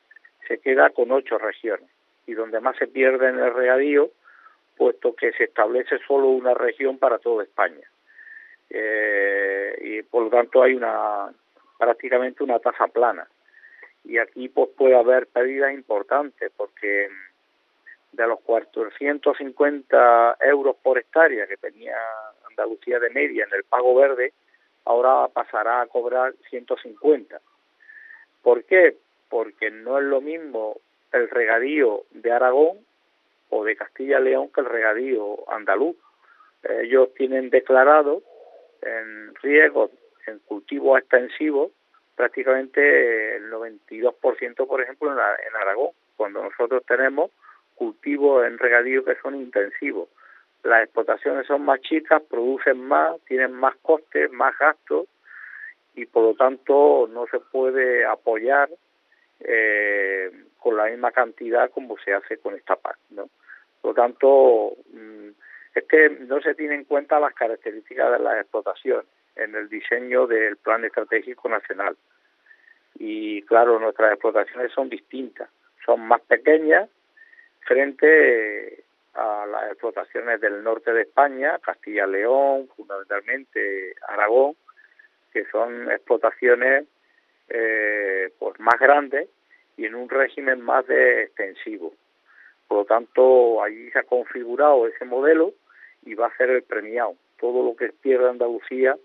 se 0.48 0.58
queda 0.58 0.90
con 0.90 1.12
8 1.12 1.38
regiones. 1.38 1.88
Y 2.26 2.32
donde 2.32 2.58
más 2.58 2.76
se 2.78 2.88
pierde 2.88 3.28
en 3.28 3.38
el 3.38 3.54
regadío, 3.54 4.10
puesto 4.76 5.14
que 5.14 5.30
se 5.34 5.44
establece 5.44 6.00
solo 6.04 6.30
una 6.30 6.52
región 6.52 6.98
para 6.98 7.20
toda 7.20 7.44
España. 7.44 7.88
Eh, 8.70 9.78
y 9.82 10.02
por 10.02 10.24
lo 10.24 10.30
tanto 10.30 10.64
hay 10.64 10.74
una 10.74 11.32
prácticamente 11.78 12.42
una 12.42 12.58
tasa 12.58 12.88
plana. 12.88 13.28
Y 14.02 14.18
aquí 14.18 14.48
pues 14.48 14.70
puede 14.76 14.96
haber 14.96 15.28
pérdidas 15.28 15.72
importantes, 15.72 16.50
porque 16.56 17.08
de 18.10 18.26
los 18.26 18.40
450 18.40 20.38
euros 20.40 20.74
por 20.82 20.98
hectárea 20.98 21.46
que 21.46 21.56
tenía 21.56 21.96
Andalucía 22.50 22.98
de 22.98 23.10
media 23.10 23.44
en 23.44 23.54
el 23.56 23.62
pago 23.62 23.94
verde, 23.94 24.32
ahora 24.84 25.28
pasará 25.28 25.80
a 25.80 25.86
cobrar 25.86 26.34
150. 26.50 27.40
¿Por 28.42 28.64
qué? 28.64 28.96
Porque 29.28 29.70
no 29.70 29.98
es 29.98 30.04
lo 30.04 30.20
mismo 30.20 30.80
el 31.12 31.30
regadío 31.30 32.04
de 32.10 32.32
Aragón 32.32 32.78
o 33.50 33.64
de 33.64 33.76
Castilla-León 33.76 34.50
que 34.54 34.60
el 34.60 34.66
regadío 34.66 35.50
andaluz. 35.50 35.96
Ellos 36.62 37.12
tienen 37.14 37.50
declarado 37.50 38.22
en 38.82 39.34
riesgos, 39.36 39.90
en 40.26 40.38
cultivos 40.40 40.98
extensivos, 40.98 41.70
prácticamente 42.16 43.36
el 43.36 43.50
92%, 43.50 44.66
por 44.66 44.80
ejemplo, 44.80 45.12
en, 45.12 45.18
en 45.18 45.56
Aragón, 45.56 45.90
cuando 46.16 46.42
nosotros 46.42 46.82
tenemos 46.86 47.30
cultivos 47.74 48.46
en 48.46 48.58
regadío 48.58 49.04
que 49.04 49.16
son 49.16 49.34
intensivos. 49.34 50.08
Las 50.64 50.84
explotaciones 50.84 51.46
son 51.46 51.62
más 51.62 51.80
chicas, 51.82 52.22
producen 52.22 52.80
más, 52.80 53.20
tienen 53.26 53.52
más 53.52 53.76
costes, 53.82 54.32
más 54.32 54.56
gastos 54.58 55.06
y 55.94 56.06
por 56.06 56.22
lo 56.24 56.34
tanto 56.34 57.06
no 57.12 57.26
se 57.26 57.38
puede 57.38 58.06
apoyar 58.06 58.70
eh, 59.40 60.30
con 60.58 60.76
la 60.76 60.86
misma 60.86 61.12
cantidad 61.12 61.70
como 61.70 61.98
se 61.98 62.14
hace 62.14 62.38
con 62.38 62.54
esta 62.54 62.76
PAC. 62.76 62.96
¿no? 63.10 63.28
Por 63.82 63.90
lo 63.90 63.94
tanto, 63.94 64.72
mm, 64.90 65.28
es 65.74 65.84
que 65.84 66.08
no 66.08 66.40
se 66.40 66.54
tienen 66.54 66.80
en 66.80 66.84
cuenta 66.86 67.20
las 67.20 67.34
características 67.34 68.12
de 68.12 68.18
las 68.24 68.40
explotaciones 68.40 69.04
en 69.36 69.54
el 69.54 69.68
diseño 69.68 70.26
del 70.26 70.56
Plan 70.56 70.82
Estratégico 70.84 71.46
Nacional. 71.48 71.94
Y 72.98 73.42
claro, 73.42 73.78
nuestras 73.78 74.12
explotaciones 74.12 74.72
son 74.72 74.88
distintas, 74.88 75.50
son 75.84 76.00
más 76.00 76.22
pequeñas, 76.22 76.88
frente 77.66 78.83
a 79.14 79.46
las 79.46 79.70
explotaciones 79.70 80.40
del 80.40 80.62
norte 80.62 80.92
de 80.92 81.02
España, 81.02 81.58
Castilla-León, 81.60 82.68
fundamentalmente 82.76 83.94
Aragón, 84.08 84.56
que 85.32 85.44
son 85.46 85.90
explotaciones 85.90 86.86
eh, 87.48 88.32
pues 88.38 88.58
más 88.60 88.78
grandes 88.78 89.28
y 89.76 89.86
en 89.86 89.94
un 89.94 90.08
régimen 90.08 90.60
más 90.60 90.86
de 90.86 91.24
extensivo. 91.24 91.92
Por 92.68 92.78
lo 92.78 92.84
tanto, 92.84 93.62
allí 93.62 93.90
se 93.90 93.98
ha 93.98 94.04
configurado 94.04 94.86
ese 94.86 95.04
modelo 95.04 95.52
y 96.04 96.14
va 96.14 96.28
a 96.28 96.36
ser 96.36 96.50
el 96.50 96.62
premiado. 96.62 97.16
Todo 97.38 97.64
lo 97.64 97.76
que 97.76 97.92
pierda 97.92 98.30
Andalucía 98.30 98.96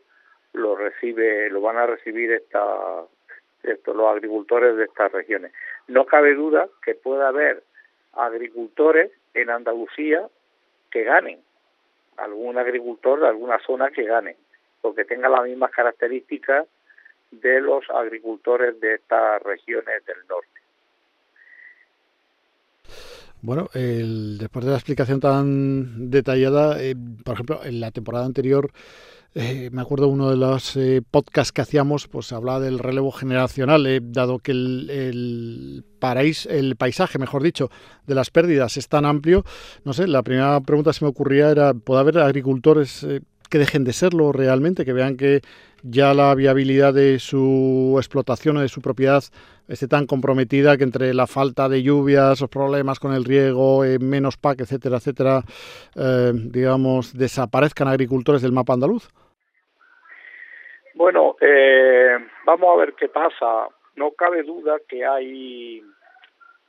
lo 0.54 0.76
recibe, 0.76 1.50
lo 1.50 1.62
van 1.62 1.78
a 1.78 1.86
recibir 1.86 2.32
esta, 2.32 3.04
estos, 3.64 3.96
los 3.96 4.08
agricultores 4.08 4.76
de 4.78 4.86
estas 4.86 5.12
regiones. 5.12 5.52
No 5.88 6.06
cabe 6.06 6.34
duda 6.34 6.68
que 6.84 6.96
pueda 6.96 7.28
haber 7.28 7.64
agricultores 8.14 9.12
en 9.34 9.50
Andalucía 9.50 10.28
que 10.92 11.04
ganen, 11.04 11.40
algún 12.18 12.58
agricultor 12.58 13.22
de 13.22 13.28
alguna 13.28 13.60
zona 13.66 13.92
que 13.92 14.04
gane, 14.04 14.36
porque 14.82 15.06
tenga 15.06 15.30
las 15.30 15.44
mismas 15.44 15.72
características 15.72 16.68
de 17.32 17.62
los 17.62 17.84
agricultores 17.90 18.80
de 18.80 18.96
estas 18.96 19.42
regiones 19.44 20.06
del 20.06 20.18
norte. 20.28 20.50
Bueno, 23.42 23.70
el, 23.74 24.38
después 24.38 24.66
de 24.66 24.72
la 24.72 24.78
explicación 24.78 25.22
tan 25.22 26.10
detallada, 26.10 26.82
eh, 26.82 26.96
por 27.24 27.36
ejemplo, 27.36 27.62
en 27.64 27.80
la 27.80 27.92
temporada 27.92 28.26
anterior 28.26 28.70
eh, 29.36 29.70
me 29.72 29.82
acuerdo 29.82 30.08
uno 30.08 30.30
de 30.30 30.38
los 30.38 30.76
eh, 30.76 31.02
podcasts 31.10 31.52
que 31.52 31.62
hacíamos, 31.62 32.08
pues 32.08 32.32
hablaba 32.32 32.60
del 32.60 32.80
relevo 32.80 33.12
generacional, 33.12 33.86
eh, 33.86 34.00
dado 34.02 34.40
que 34.40 34.52
el, 34.52 34.90
el, 34.90 35.86
el 36.50 36.76
paisaje, 36.76 37.20
mejor 37.20 37.44
dicho, 37.44 37.70
de 38.08 38.16
las 38.16 38.32
pérdidas 38.32 38.78
es 38.78 38.88
tan 38.88 39.06
amplio. 39.06 39.46
No 39.86 39.94
sé, 39.94 40.08
la 40.08 40.24
primera 40.24 40.60
pregunta 40.62 40.92
que 40.92 41.00
se 41.00 41.06
me 41.06 41.10
ocurría 41.10 41.52
era, 41.52 41.74
¿puede 41.74 42.02
haber 42.02 42.18
agricultores 42.20 43.06
que 43.50 43.58
dejen 43.58 43.84
de 43.84 43.94
serlo 43.94 44.32
realmente, 44.32 44.86
que 44.86 44.94
vean 44.94 45.18
que 45.18 45.42
ya 45.84 46.14
la 46.14 46.36
viabilidad 46.36 46.94
de 46.94 47.20
su 47.20 47.96
explotación 47.98 48.58
o 48.58 48.62
de 48.62 48.68
su 48.68 48.82
propiedad 48.82 49.24
esté 49.68 49.88
tan 49.88 50.08
comprometida 50.08 50.78
que 50.78 50.84
entre 50.84 51.14
la 51.14 51.28
falta 51.28 51.70
de 51.70 51.84
lluvias, 51.84 52.42
los 52.42 52.50
problemas 52.50 53.00
con 53.00 53.14
el 53.14 53.24
riego, 53.24 53.82
menos 54.00 54.38
PAC, 54.38 54.62
etcétera, 54.62 54.98
etcétera, 54.98 55.42
digamos, 56.34 57.18
desaparezcan 57.18 57.88
agricultores 57.88 58.42
del 58.42 58.52
mapa 58.52 58.74
andaluz? 58.74 59.10
Bueno, 60.96 61.38
eh, 61.40 62.18
vamos 62.46 62.70
a 62.74 62.78
ver 62.78 62.94
qué 62.94 63.08
pasa. 63.08 63.70
No 63.96 64.12
cabe 64.12 64.44
duda 64.44 64.78
que 64.88 65.06
hay, 65.06 65.82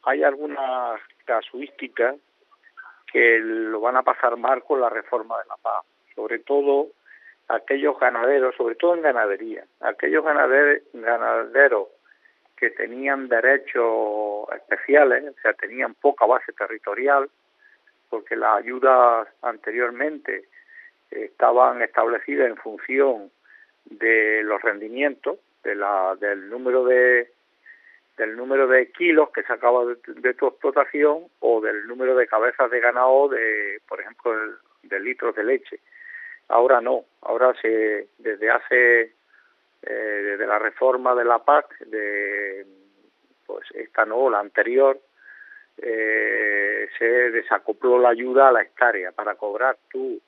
hay 0.04 0.22
algunas 0.22 1.00
casuísticas 1.24 2.16
que 3.12 3.40
lo 3.40 3.80
van 3.80 3.96
a 3.96 4.02
pasar 4.02 4.36
mal 4.36 4.62
con 4.62 4.80
la 4.80 4.88
reforma 4.88 5.36
de 5.38 5.48
la 5.48 5.56
paz, 5.56 5.84
sobre 6.20 6.38
todo 6.40 6.88
aquellos 7.48 7.98
ganaderos, 7.98 8.54
sobre 8.56 8.74
todo 8.74 8.94
en 8.94 9.00
ganadería, 9.00 9.64
aquellos 9.80 10.22
ganaderos, 10.22 10.82
ganaderos 10.92 11.88
que 12.56 12.70
tenían 12.70 13.28
derechos 13.28 14.46
especiales, 14.54 15.24
o 15.24 15.40
sea, 15.40 15.54
tenían 15.54 15.94
poca 15.94 16.26
base 16.26 16.52
territorial, 16.52 17.30
porque 18.10 18.36
las 18.36 18.58
ayudas 18.58 19.28
anteriormente 19.40 20.44
estaban 21.10 21.80
establecidas 21.80 22.48
en 22.48 22.56
función 22.56 23.30
de 23.86 24.42
los 24.44 24.60
rendimientos, 24.60 25.38
de 25.64 25.74
la, 25.74 26.16
del 26.20 26.50
número 26.50 26.84
de 26.84 27.30
del 28.18 28.36
número 28.36 28.68
de 28.68 28.92
kilos 28.92 29.30
que 29.30 29.42
sacaba 29.44 29.86
de, 29.86 29.96
de 30.20 30.34
tu 30.34 30.46
explotación 30.46 31.28
o 31.38 31.62
del 31.62 31.86
número 31.86 32.14
de 32.14 32.26
cabezas 32.26 32.70
de 32.70 32.78
ganado 32.78 33.28
de, 33.28 33.80
por 33.88 33.98
ejemplo, 33.98 34.34
de 34.82 35.00
litros 35.00 35.34
de 35.34 35.44
leche. 35.44 35.80
Ahora 36.50 36.80
no, 36.80 37.04
ahora 37.22 37.54
se 37.60 38.08
desde 38.18 38.50
hace 38.50 39.12
eh, 39.82 40.22
desde 40.32 40.46
la 40.46 40.58
reforma 40.58 41.14
de 41.14 41.24
la 41.24 41.38
PAC, 41.38 41.78
de 41.86 42.66
pues 43.46 43.66
esta 43.74 44.04
no, 44.04 44.28
la 44.28 44.40
anterior, 44.40 45.00
eh, 45.78 46.88
se 46.98 47.04
desacopló 47.04 47.98
la 47.98 48.10
ayuda 48.10 48.48
a 48.48 48.52
la 48.52 48.62
hectárea. 48.62 49.12
Para 49.12 49.36
cobrar 49.36 49.76
tu 49.90 50.20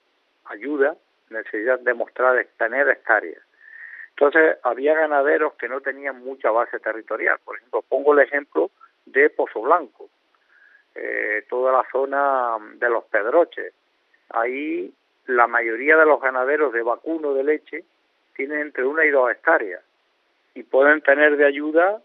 ayuda 0.47 0.97
necesitas 1.31 1.83
demostrar 1.85 2.47
tener 2.57 2.89
hectáreas. 2.89 3.43
Entonces, 4.11 4.57
había 4.63 4.95
ganaderos 4.95 5.55
que 5.55 5.69
no 5.69 5.81
tenían 5.81 6.23
mucha 6.23 6.51
base 6.51 6.79
territorial. 6.79 7.39
Por 7.45 7.57
ejemplo, 7.57 7.83
pongo 7.83 8.13
el 8.13 8.21
ejemplo 8.21 8.71
de 9.07 9.31
Pozo 9.31 9.63
Blanco, 9.63 10.09
eh, 10.95 11.45
toda 11.49 11.73
la 11.73 11.85
zona 11.91 12.59
de 12.75 12.89
los 12.89 13.05
Pedroches. 13.05 13.73
Ahí 14.31 14.93
la 15.27 15.47
mayoría 15.47 15.97
de 15.97 16.07
los 16.07 16.21
ganaderos 16.21 16.73
de 16.73 16.83
vacuno 16.83 17.35
de 17.35 17.45
leche 17.45 17.85
tienen 18.35 18.61
entre 18.61 18.85
una 18.85 19.05
y 19.05 19.11
dos 19.11 19.31
hectáreas 19.31 19.83
y 20.55 20.63
pueden 20.63 21.01
tener 21.03 21.37
de 21.37 21.47
ayuda 21.47 22.01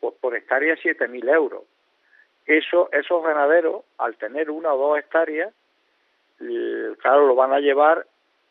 pues, 0.00 0.14
por 0.20 0.36
hectárea 0.36 0.76
7.000 0.76 1.34
euros. 1.34 1.62
Eso, 2.46 2.88
esos 2.92 3.22
ganaderos, 3.22 3.84
al 3.98 4.16
tener 4.16 4.50
una 4.50 4.72
o 4.72 4.88
dos 4.88 4.98
hectáreas, 4.98 5.52
claro, 6.38 7.26
lo 7.26 7.34
van 7.34 7.52
a 7.52 7.60
llevar 7.60 8.06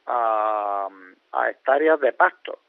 a, 0.05 0.87
a 1.31 1.49
hectáreas 1.49 1.99
de 1.99 2.13
pasto. 2.13 2.59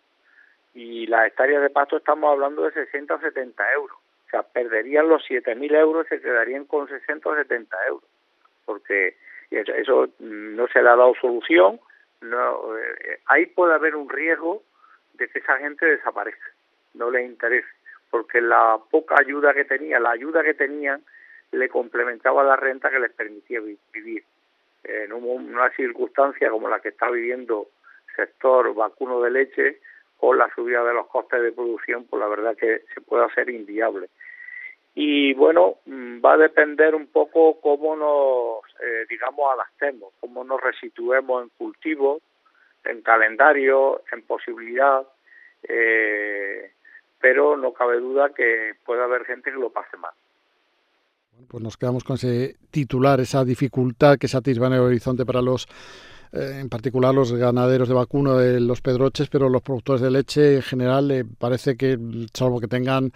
Y 0.75 1.07
las 1.07 1.26
hectáreas 1.26 1.62
de 1.62 1.71
pasto 1.71 1.97
estamos 1.97 2.33
hablando 2.33 2.62
de 2.62 2.73
60 2.73 3.14
o 3.14 3.21
70 3.21 3.73
euros. 3.73 3.99
O 4.26 4.31
sea, 4.31 4.43
perderían 4.43 5.09
los 5.09 5.23
7.000 5.28 5.75
euros 5.76 6.07
y 6.07 6.09
se 6.11 6.21
quedarían 6.21 6.67
con 6.67 6.88
60 6.88 7.28
o 7.28 7.35
70 7.35 7.87
euros. 7.87 8.09
Porque 8.64 9.17
eso 9.50 10.09
no 10.19 10.69
se 10.69 10.83
le 10.83 10.88
ha 10.88 10.97
dado 10.97 11.14
solución. 11.21 11.81
No, 12.21 12.76
eh, 12.76 13.21
ahí 13.26 13.47
puede 13.47 13.75
haber 13.75 13.95
un 13.95 14.09
riesgo 14.09 14.62
de 15.14 15.28
que 15.28 15.38
esa 15.38 15.57
gente 15.59 15.87
desaparezca, 15.87 16.50
no 16.95 17.11
les 17.11 17.28
interese, 17.28 17.69
porque 18.11 18.40
la 18.40 18.78
poca 18.90 19.17
ayuda 19.19 19.55
que 19.55 19.64
tenía, 19.64 20.00
la 20.00 20.11
ayuda 20.11 20.43
que 20.43 20.55
tenían, 20.55 21.02
le 21.52 21.69
complementaba 21.69 22.43
la 22.43 22.57
renta 22.57 22.90
que 22.90 23.00
les 23.00 23.12
permitía 23.12 23.61
vivir. 23.93 24.25
En 24.85 25.12
una 25.12 25.71
circunstancia 25.71 26.50
como 26.50 26.69
la 26.69 26.81
que 26.81 26.90
está 26.90 27.11
viviendo 27.11 27.69
el 28.09 28.17
sector 28.26 28.75
vacuno 28.75 29.21
de 29.21 29.31
leche, 29.31 29.81
o 30.21 30.35
la 30.35 30.52
subida 30.55 30.83
de 30.85 30.95
los 30.95 31.07
costes 31.07 31.43
de 31.43 31.52
producción, 31.52 32.05
pues 32.05 32.21
la 32.21 32.28
verdad 32.28 32.57
que 32.57 32.83
se 32.93 33.00
puede 33.00 33.25
hacer 33.25 33.49
inviable 33.50 34.09
y 35.00 35.33
bueno, 35.33 35.76
mm, 35.87 36.19
va 36.25 36.33
a 36.33 36.38
depender 36.38 36.97
un 36.97 37.07
poco 37.07 37.61
cómo 37.61 37.95
nos, 37.95 38.69
eh, 38.83 39.07
digamos, 39.09 39.47
adaptemos, 39.55 40.12
cómo 40.19 40.43
nos 40.43 40.61
resituemos 40.61 41.45
en 41.45 41.50
cultivo, 41.50 42.21
en 42.85 43.02
calendario, 43.02 44.02
en 44.11 44.23
posibilidad, 44.23 45.07
eh, 45.62 46.73
pero 47.21 47.57
no 47.57 47.73
cabe 47.73 48.00
duda 48.00 48.31
que 48.35 48.73
puede 48.85 49.05
haber 49.05 49.25
gente 49.25 49.52
que 49.52 49.57
lo 49.59 49.71
pase 49.71 49.97
mal. 49.99 50.11
pues 51.47 51.62
nos 51.62 51.76
quedamos 51.76 52.02
con 52.02 52.17
ese 52.17 52.57
titular, 52.73 53.21
esa 53.21 53.45
dificultad 53.45 54.19
que 54.19 54.26
se 54.26 54.37
atisba 54.37 54.67
en 54.67 54.73
el 54.73 54.81
horizonte 54.81 55.25
para 55.25 55.43
los 55.43 55.69
eh, 56.33 56.59
en 56.61 56.69
particular 56.69 57.14
los 57.14 57.33
ganaderos 57.33 57.87
de 57.87 57.95
vacuno 57.95 58.37
de 58.37 58.59
los 58.59 58.81
pedroches, 58.81 59.28
pero 59.28 59.49
los 59.49 59.62
productores 59.62 60.02
de 60.02 60.11
leche 60.11 60.57
en 60.57 60.62
general 60.62 61.25
parece 61.38 61.76
que, 61.76 61.97
salvo 62.35 62.59
que 62.59 62.67
tengan 62.67 63.12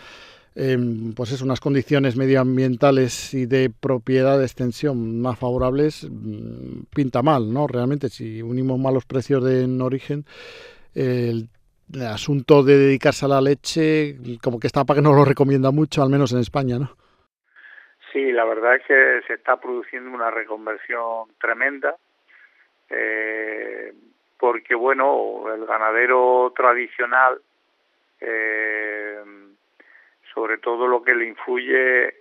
Em, 0.54 1.14
pues 1.14 1.32
es 1.32 1.40
unas 1.40 1.60
condiciones 1.60 2.16
medioambientales 2.16 3.32
y 3.32 3.46
de 3.46 3.70
propiedad 3.70 4.38
de 4.38 4.44
extensión 4.44 5.22
más 5.22 5.38
favorables, 5.38 6.06
mm, 6.10 6.82
pinta 6.94 7.22
mal, 7.22 7.52
¿no? 7.52 7.66
Realmente, 7.66 8.10
si 8.10 8.42
unimos 8.42 8.78
malos 8.78 9.06
precios 9.06 9.42
de 9.42 9.64
en 9.64 9.80
origen, 9.80 10.24
el, 10.94 11.48
asunto 12.06 12.62
de 12.62 12.78
dedicarse 12.78 13.26
a 13.26 13.28
la 13.28 13.40
leche, 13.40 14.16
como 14.42 14.58
que 14.58 14.66
está 14.66 14.84
para 14.84 14.98
que 14.98 15.02
no 15.02 15.12
lo 15.12 15.24
recomienda 15.24 15.70
mucho, 15.70 16.02
al 16.02 16.08
menos 16.08 16.32
en 16.32 16.38
España, 16.38 16.78
¿no? 16.78 16.96
Sí, 18.12 18.32
la 18.32 18.44
verdad 18.44 18.76
es 18.76 18.82
que 18.86 19.20
se 19.26 19.34
está 19.34 19.58
produciendo 19.58 20.10
una 20.10 20.30
reconversión 20.30 21.28
tremenda, 21.38 21.96
eh, 22.88 23.92
porque 24.38 24.74
bueno, 24.74 25.44
el 25.54 25.66
ganadero 25.66 26.52
tradicional 26.56 27.40
eh, 28.20 29.20
sobre 30.34 30.58
todo 30.58 30.86
lo 30.86 31.02
que 31.02 31.14
le 31.14 31.26
influye 31.26 32.14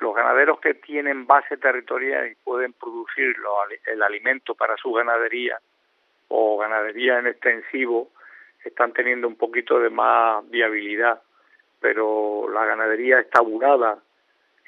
los 0.00 0.14
ganaderos 0.14 0.60
que 0.60 0.74
tienen 0.74 1.26
base 1.26 1.56
territorial 1.56 2.28
y 2.28 2.34
pueden 2.36 2.72
producir 2.72 3.36
el 3.86 4.02
alimento 4.02 4.54
para 4.54 4.76
su 4.76 4.92
ganadería 4.92 5.58
o 6.28 6.58
ganadería 6.58 7.18
en 7.18 7.28
extensivo 7.28 8.10
están 8.64 8.92
teniendo 8.92 9.28
un 9.28 9.36
poquito 9.36 9.78
de 9.78 9.90
más 9.90 10.48
viabilidad, 10.50 11.22
pero 11.80 12.48
la 12.48 12.64
ganadería 12.64 13.20
estabulada, 13.20 13.98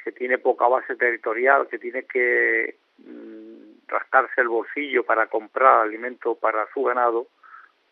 que 0.05 0.13
tiene 0.13 0.39
poca 0.39 0.69
base 0.69 0.97
territorial, 0.97 1.67
que 1.69 1.79
tiene 1.79 2.05
que 2.05 2.77
mm, 2.99 3.89
rascarse 3.89 4.41
el 4.41 4.49
bolsillo 4.49 5.05
para 5.05 5.27
comprar 5.27 5.81
alimento 5.81 6.35
para 6.35 6.67
su 6.73 6.85
ganado, 6.85 7.27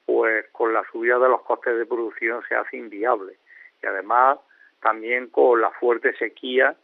pues 0.06 0.46
con 0.52 0.72
la 0.72 0.84
subida 0.92 1.18
de 1.18 1.28
los 1.28 1.42
costes 1.42 1.76
de 1.78 1.86
producción 1.86 2.42
se 2.48 2.54
hace 2.54 2.76
inviable. 2.76 3.36
Y 3.82 3.86
además 3.86 4.38
también 4.84 5.28
con 5.28 5.62
la 5.62 5.70
fuerte 5.70 6.14
sequía 6.16 6.76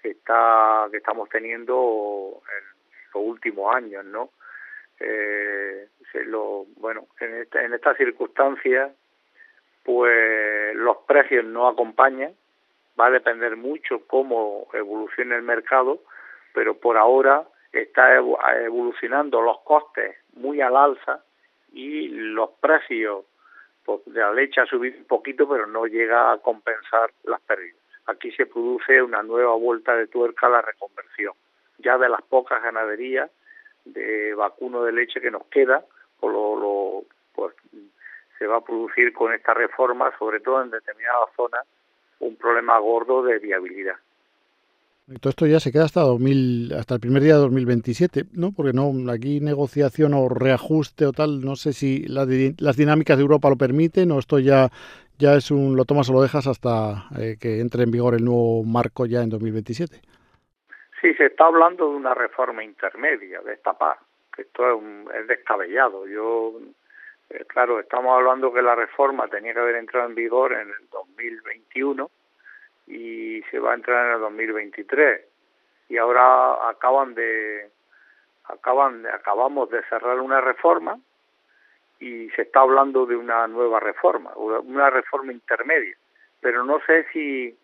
que 0.00 0.10
está 0.10 0.86
que 0.90 0.98
estamos 0.98 1.28
teniendo 1.28 2.40
en 2.48 2.64
los 3.12 3.22
últimos 3.24 3.74
años, 3.74 4.04
¿no? 4.04 4.30
Eh, 5.00 5.88
lo, 6.26 6.66
bueno, 6.76 7.08
en 7.18 7.42
esta, 7.42 7.64
en 7.64 7.74
estas 7.74 7.96
circunstancias, 7.96 8.92
pues 9.82 10.76
los 10.76 10.98
precios 11.08 11.44
no 11.44 11.66
acompañan, 11.66 12.32
va 12.98 13.06
a 13.06 13.10
depender 13.10 13.56
mucho 13.56 14.06
cómo 14.06 14.68
evolucione 14.72 15.34
el 15.34 15.42
mercado, 15.42 16.02
pero 16.54 16.74
por 16.78 16.96
ahora 16.96 17.44
está 17.72 18.14
evolucionando 18.16 19.40
los 19.40 19.60
costes 19.60 20.16
muy 20.34 20.60
al 20.60 20.76
alza 20.76 21.24
y 21.72 22.08
los 22.08 22.50
precios 22.60 23.24
de 24.06 24.20
la 24.20 24.32
leche 24.32 24.60
ha 24.60 24.66
subido 24.66 24.98
un 24.98 25.04
poquito, 25.04 25.48
pero 25.48 25.66
no 25.66 25.86
llega 25.86 26.32
a 26.32 26.38
compensar 26.38 27.10
las 27.24 27.40
pérdidas. 27.40 27.76
Aquí 28.06 28.30
se 28.32 28.46
produce 28.46 29.02
una 29.02 29.22
nueva 29.22 29.54
vuelta 29.54 29.94
de 29.94 30.06
tuerca 30.06 30.46
a 30.46 30.50
la 30.50 30.62
reconversión. 30.62 31.34
Ya 31.78 31.98
de 31.98 32.08
las 32.08 32.22
pocas 32.22 32.62
ganaderías 32.62 33.30
de 33.84 34.34
vacuno 34.34 34.82
de 34.84 34.92
leche 34.92 35.20
que 35.20 35.30
nos 35.30 35.46
queda, 35.46 35.84
pues, 36.18 36.32
lo, 36.32 37.04
pues 37.34 37.54
se 38.38 38.46
va 38.46 38.56
a 38.56 38.64
producir 38.64 39.12
con 39.12 39.32
esta 39.32 39.54
reforma, 39.54 40.12
sobre 40.18 40.40
todo 40.40 40.62
en 40.62 40.70
determinadas 40.70 41.30
zonas, 41.36 41.66
un 42.20 42.36
problema 42.36 42.78
gordo 42.78 43.22
de 43.22 43.38
viabilidad. 43.38 43.96
Todo 45.18 45.30
esto 45.30 45.46
ya 45.46 45.58
se 45.58 45.72
queda 45.72 45.84
hasta 45.84 46.02
2000, 46.02 46.72
hasta 46.78 46.94
el 46.94 47.00
primer 47.00 47.22
día 47.22 47.34
de 47.34 47.40
2027, 47.40 48.26
¿no? 48.32 48.52
Porque 48.52 48.72
no 48.72 48.92
aquí 49.10 49.40
negociación 49.40 50.14
o 50.14 50.28
reajuste 50.28 51.04
o 51.04 51.12
tal, 51.12 51.40
no 51.40 51.56
sé 51.56 51.72
si 51.72 52.06
las 52.06 52.76
dinámicas 52.76 53.16
de 53.16 53.22
Europa 53.22 53.50
lo 53.50 53.56
permiten 53.56 54.12
o 54.12 54.20
esto 54.20 54.38
ya 54.38 54.68
ya 55.18 55.34
es 55.34 55.50
un 55.50 55.76
lo 55.76 55.84
tomas 55.84 56.08
o 56.10 56.12
lo 56.12 56.22
dejas 56.22 56.46
hasta 56.46 57.08
eh, 57.18 57.36
que 57.40 57.60
entre 57.60 57.82
en 57.82 57.90
vigor 57.90 58.14
el 58.14 58.24
nuevo 58.24 58.62
marco 58.62 59.04
ya 59.04 59.22
en 59.22 59.30
2027. 59.30 60.00
Sí, 61.00 61.12
se 61.14 61.26
está 61.26 61.46
hablando 61.46 61.90
de 61.90 61.96
una 61.96 62.14
reforma 62.14 62.62
intermedia, 62.62 63.40
de 63.40 63.54
esta 63.54 63.72
paz, 63.72 63.98
que 64.34 64.42
esto 64.42 64.62
es, 64.70 65.16
es 65.20 65.26
descabellado. 65.26 66.06
Yo, 66.06 66.52
eh, 67.30 67.44
claro, 67.48 67.80
estamos 67.80 68.16
hablando 68.16 68.52
que 68.52 68.62
la 68.62 68.76
reforma 68.76 69.26
tenía 69.28 69.54
que 69.54 69.60
haber 69.60 69.76
entrado 69.76 70.08
en 70.08 70.14
vigor 70.14 70.52
en 70.52 70.68
el 70.68 70.88
2021 70.90 72.10
y 72.90 73.42
se 73.50 73.58
va 73.58 73.72
a 73.72 73.74
entrar 73.74 74.06
en 74.06 74.12
el 74.14 74.20
2023 74.20 75.20
y 75.88 75.96
ahora 75.96 76.68
acaban 76.68 77.14
de 77.14 77.70
acaban 78.44 79.06
acabamos 79.06 79.70
de 79.70 79.82
cerrar 79.84 80.18
una 80.20 80.40
reforma 80.40 80.98
y 82.00 82.30
se 82.30 82.42
está 82.42 82.60
hablando 82.60 83.06
de 83.06 83.16
una 83.16 83.46
nueva 83.46 83.78
reforma 83.78 84.32
una 84.34 84.90
reforma 84.90 85.32
intermedia. 85.32 85.96
Pero 86.40 86.64
no 86.64 86.80
sé 86.86 87.06
si 87.12 87.56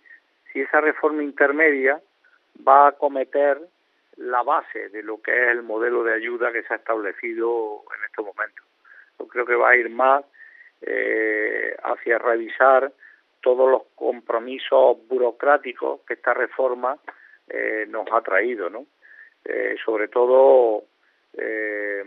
si 0.53 0.61
esa 0.61 0.81
reforma 0.81 1.23
intermedia 1.23 2.01
va 2.67 2.89
a 2.89 2.93
cometer 2.93 3.61
la 4.17 4.43
base 4.43 4.89
de 4.91 5.03
lo 5.03 5.21
que 5.21 5.31
es 5.33 5.49
el 5.51 5.63
modelo 5.63 6.05
de 6.05 6.15
ayuda 6.15 6.53
que 6.53 6.63
se 6.63 6.73
ha 6.73 6.77
establecido 6.77 7.83
en 7.97 8.05
este 8.05 8.23
momento. 8.23 8.63
Yo 9.19 9.27
creo 9.27 9.45
que 9.45 9.57
va 9.57 9.71
a 9.71 9.77
ir 9.77 9.91
más 9.91 10.25
eh, 10.83 11.77
hacia 11.83 12.19
revisar 12.19 12.93
todos 13.47 13.71
los 13.71 13.83
compromisos 13.95 14.97
burocráticos 15.07 16.01
que 16.01 16.15
esta 16.15 16.35
reforma 16.35 16.99
eh, 17.49 17.87
nos 17.89 18.09
ha 18.11 18.21
traído, 18.21 18.69
¿no? 18.69 18.87
Eh, 19.45 19.77
sobre 19.85 20.09
todo 20.09 20.83
eh, 21.35 22.03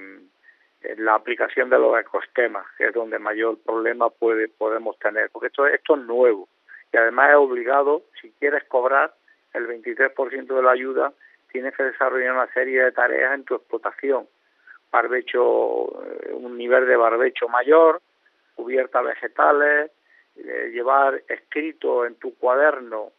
en 0.81 1.05
la 1.05 1.15
aplicación 1.15 1.69
de 1.69 1.79
los 1.79 1.97
ecosistemas, 1.97 2.65
que 2.77 2.87
es 2.87 2.93
donde 2.93 3.19
mayor 3.19 3.57
problema 3.59 4.09
puede 4.09 4.49
podemos 4.49 4.99
tener, 4.99 5.29
porque 5.31 5.47
esto, 5.47 5.65
esto 5.65 5.95
es 5.95 6.01
nuevo 6.01 6.49
y 6.91 6.97
además 6.97 7.29
es 7.29 7.35
obligado, 7.37 8.01
si 8.21 8.31
quieres 8.31 8.65
cobrar 8.65 9.13
el 9.53 9.65
23% 9.65 10.45
de 10.45 10.61
la 10.61 10.71
ayuda, 10.71 11.13
tienes 11.53 11.73
que 11.73 11.83
desarrollar 11.83 12.33
una 12.33 12.51
serie 12.51 12.83
de 12.83 12.91
tareas 12.91 13.33
en 13.33 13.45
tu 13.45 13.55
explotación, 13.55 14.27
barbecho, 14.91 15.85
un 16.33 16.57
nivel 16.57 16.85
de 16.85 16.97
barbecho 16.97 17.47
mayor, 17.47 18.01
cubiertas 18.55 19.05
vegetales, 19.05 19.91
eh, 20.45 20.69
llevar 20.71 21.21
escrito 21.27 22.05
en 22.05 22.15
tu 22.15 22.35
cuaderno 22.37 23.11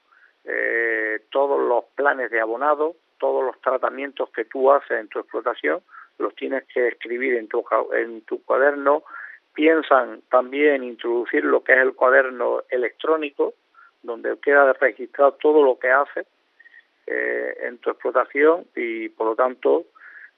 eh, 0.44 1.20
todos 1.30 1.60
los 1.60 1.84
planes 1.94 2.30
de 2.30 2.40
abonado, 2.40 2.96
todos 3.18 3.44
los 3.44 3.60
tratamientos 3.60 4.30
que 4.30 4.46
tú 4.46 4.72
haces 4.72 4.92
en 4.92 5.08
tu 5.08 5.18
explotación, 5.18 5.82
los 6.18 6.34
tienes 6.34 6.64
que 6.72 6.88
escribir 6.88 7.34
en 7.34 7.48
tu, 7.48 7.64
en 7.92 8.22
tu 8.22 8.42
cuaderno. 8.44 9.04
Piensan 9.52 10.22
también 10.30 10.82
introducir 10.82 11.44
lo 11.44 11.62
que 11.62 11.72
es 11.72 11.78
el 11.78 11.94
cuaderno 11.94 12.62
electrónico, 12.70 13.54
donde 14.02 14.38
queda 14.40 14.72
registrado 14.74 15.32
todo 15.32 15.62
lo 15.62 15.78
que 15.78 15.90
haces 15.90 16.26
eh, 17.06 17.56
en 17.62 17.78
tu 17.78 17.90
explotación 17.90 18.66
y 18.74 19.10
por 19.10 19.26
lo 19.26 19.34
tanto 19.34 19.84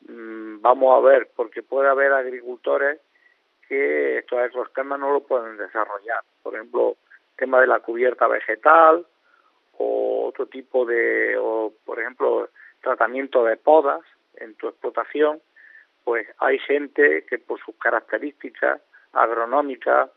mm, 0.09 0.61
vamos 0.61 0.99
a 0.99 1.07
ver, 1.07 1.29
porque 1.37 1.63
puede 1.63 1.89
haber 1.89 2.13
agricultores 2.13 2.99
que 3.73 4.19
estos 4.19 4.39
ecosistemas 4.45 5.01
no 5.01 5.15
lo 5.15 5.21
pueden 5.21 5.57
desarrollar. 5.57 6.23
Por 6.43 6.55
ejemplo, 6.55 6.91
el 6.91 7.37
tema 7.39 7.59
de 7.59 7.67
la 7.67 7.81
cubierta 7.81 8.29
vegetal 8.29 9.07
o 9.79 10.27
otro 10.27 10.45
tipo 10.45 10.85
de, 10.85 11.39
o 11.39 11.73
por 11.87 11.99
ejemplo, 11.99 12.51
tratamiento 12.83 13.43
de 13.45 13.57
podas 13.57 14.03
en 14.37 14.55
tu 14.57 14.69
explotación, 14.69 15.41
pues 16.05 16.29
hay 16.37 16.59
gente 16.59 17.25
que 17.25 17.39
por 17.39 17.65
sus 17.65 17.75
características 17.77 18.83
agronómicas, 19.15 20.11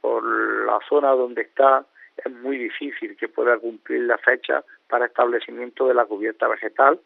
por 0.00 0.24
la 0.66 0.80
zona 0.88 1.12
donde 1.12 1.42
está, 1.42 1.86
es 2.16 2.32
muy 2.32 2.58
difícil 2.58 3.16
que 3.16 3.28
pueda 3.28 3.56
cumplir 3.56 4.00
la 4.00 4.18
fecha 4.18 4.64
para 4.88 5.06
establecimiento 5.06 5.86
de 5.86 5.94
la 5.94 6.06
cubierta 6.06 6.48
vegetal 6.48 6.98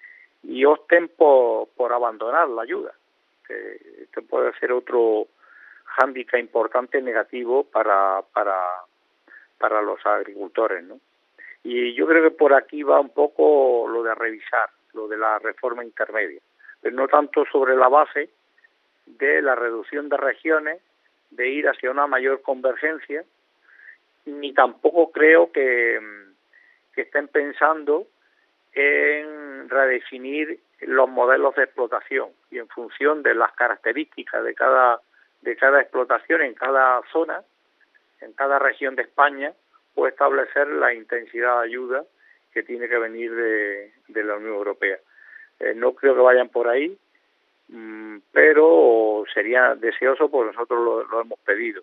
y 0.45 0.65
opten 0.65 1.09
por, 1.09 1.69
por 1.77 1.93
abandonar 1.93 2.49
la 2.49 2.63
ayuda. 2.63 2.95
Este 3.51 4.23
puede 4.23 4.59
ser 4.61 4.73
otro 4.73 5.27
hándicap 6.01 6.41
importante 6.41 7.01
negativo 7.03 7.65
para, 7.65 8.23
para, 8.33 8.57
para 9.59 9.83
los 9.83 10.05
agricultores. 10.07 10.83
¿no? 10.85 10.99
Y 11.63 11.95
yo 11.95 12.07
creo 12.07 12.23
que 12.23 12.37
por 12.37 12.55
aquí 12.55 12.83
va 12.83 13.01
un 13.01 13.11
poco 13.11 13.87
lo 13.89 14.03
de 14.03 14.15
revisar, 14.15 14.71
lo 14.95 15.09
de 15.09 15.19
la 15.19 15.39
reforma 15.39 15.85
intermedia, 15.85 16.41
pero 16.81 16.97
no 16.97 17.09
tanto 17.09 17.45
sobre 17.53 17.77
la 17.77 17.89
base 17.89 18.31
de 19.07 19.43
la 19.43 19.55
reducción 19.55 20.09
de 20.09 20.17
regiones, 20.17 20.81
de 21.31 21.49
ir 21.49 21.69
hacia 21.69 21.91
una 21.91 22.07
mayor 22.07 22.43
convergencia, 22.43 23.25
ni 24.25 24.53
tampoco 24.53 25.11
creo 25.13 25.53
que, 25.53 26.01
que 26.95 27.03
estén 27.03 27.29
pensando 27.29 28.07
en 28.73 29.69
redefinir 29.69 30.61
los 30.81 31.09
modelos 31.09 31.55
de 31.57 31.65
explotación 31.65 32.31
y 32.51 32.59
en 32.59 32.69
función 32.69 33.23
de 33.23 33.35
las 33.35 33.53
características 33.53 34.45
de 34.45 34.55
cada 34.55 35.01
de 35.43 35.57
cada 35.57 35.81
explotación 35.81 36.43
en 36.43 36.55
cada 36.55 37.01
zona, 37.13 37.43
en 38.21 38.33
cada 38.33 38.59
región 38.59 38.97
de 38.97 39.03
España, 39.03 39.53
puede 39.95 40.13
establecer 40.13 40.69
la 40.69 40.95
intensidad 40.95 41.61
de 41.61 41.67
ayuda 41.67 42.05
que 42.53 42.63
tiene 42.63 42.89
que 42.89 42.99
venir 42.99 43.35
de, 43.35 43.93
de 44.09 44.25
la 44.25 44.37
Unión 44.37 44.55
Europea. 44.55 44.99
Eh, 45.61 45.75
no 45.75 45.95
creo 45.95 46.15
que 46.15 46.21
vayan 46.21 46.49
por 46.49 46.69
ahí, 46.69 46.97
mmm, 47.69 48.19
pero 48.33 49.25
sería 49.33 49.75
deseoso 49.75 50.31
porque 50.31 50.53
nosotros 50.53 51.07
lo, 51.11 51.21
hemos 51.21 51.39
pedido. 51.41 51.83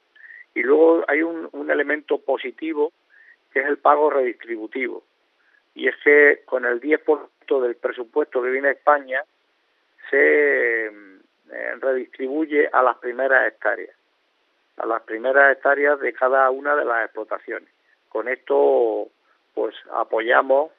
Y 0.54 0.64
luego 0.64 1.04
hay 1.08 1.22
un, 1.22 1.50
un 1.52 1.72
elemento 1.72 2.20
positivo 2.20 2.92
que 3.52 3.60
es 3.60 3.66
el 3.66 3.78
pago 3.78 4.10
redistributivo. 4.10 5.04
Y 5.76 5.88
es 5.88 5.96
que 6.04 6.42
con 6.46 6.66
el 6.66 6.82
10% 6.82 7.62
del 7.62 7.76
presupuesto 7.76 8.42
que 8.42 8.50
viene 8.50 8.70
a 8.70 8.72
España 8.72 9.24
se 10.10 10.90
eh, 11.52 11.76
redistribuye 11.80 12.70
a 12.72 12.82
las 12.84 12.98
primeras 12.98 13.48
hectáreas, 13.48 13.96
a 14.78 14.86
las 14.86 15.02
primeras 15.04 15.56
hectáreas 15.56 16.00
de 16.00 16.14
cada 16.14 16.50
una 16.52 16.76
de 16.76 16.86
las 16.86 17.06
explotaciones. 17.06 17.70
Con 18.10 18.28
esto, 18.28 19.08
pues 19.54 19.76
apoyamos 19.92 20.72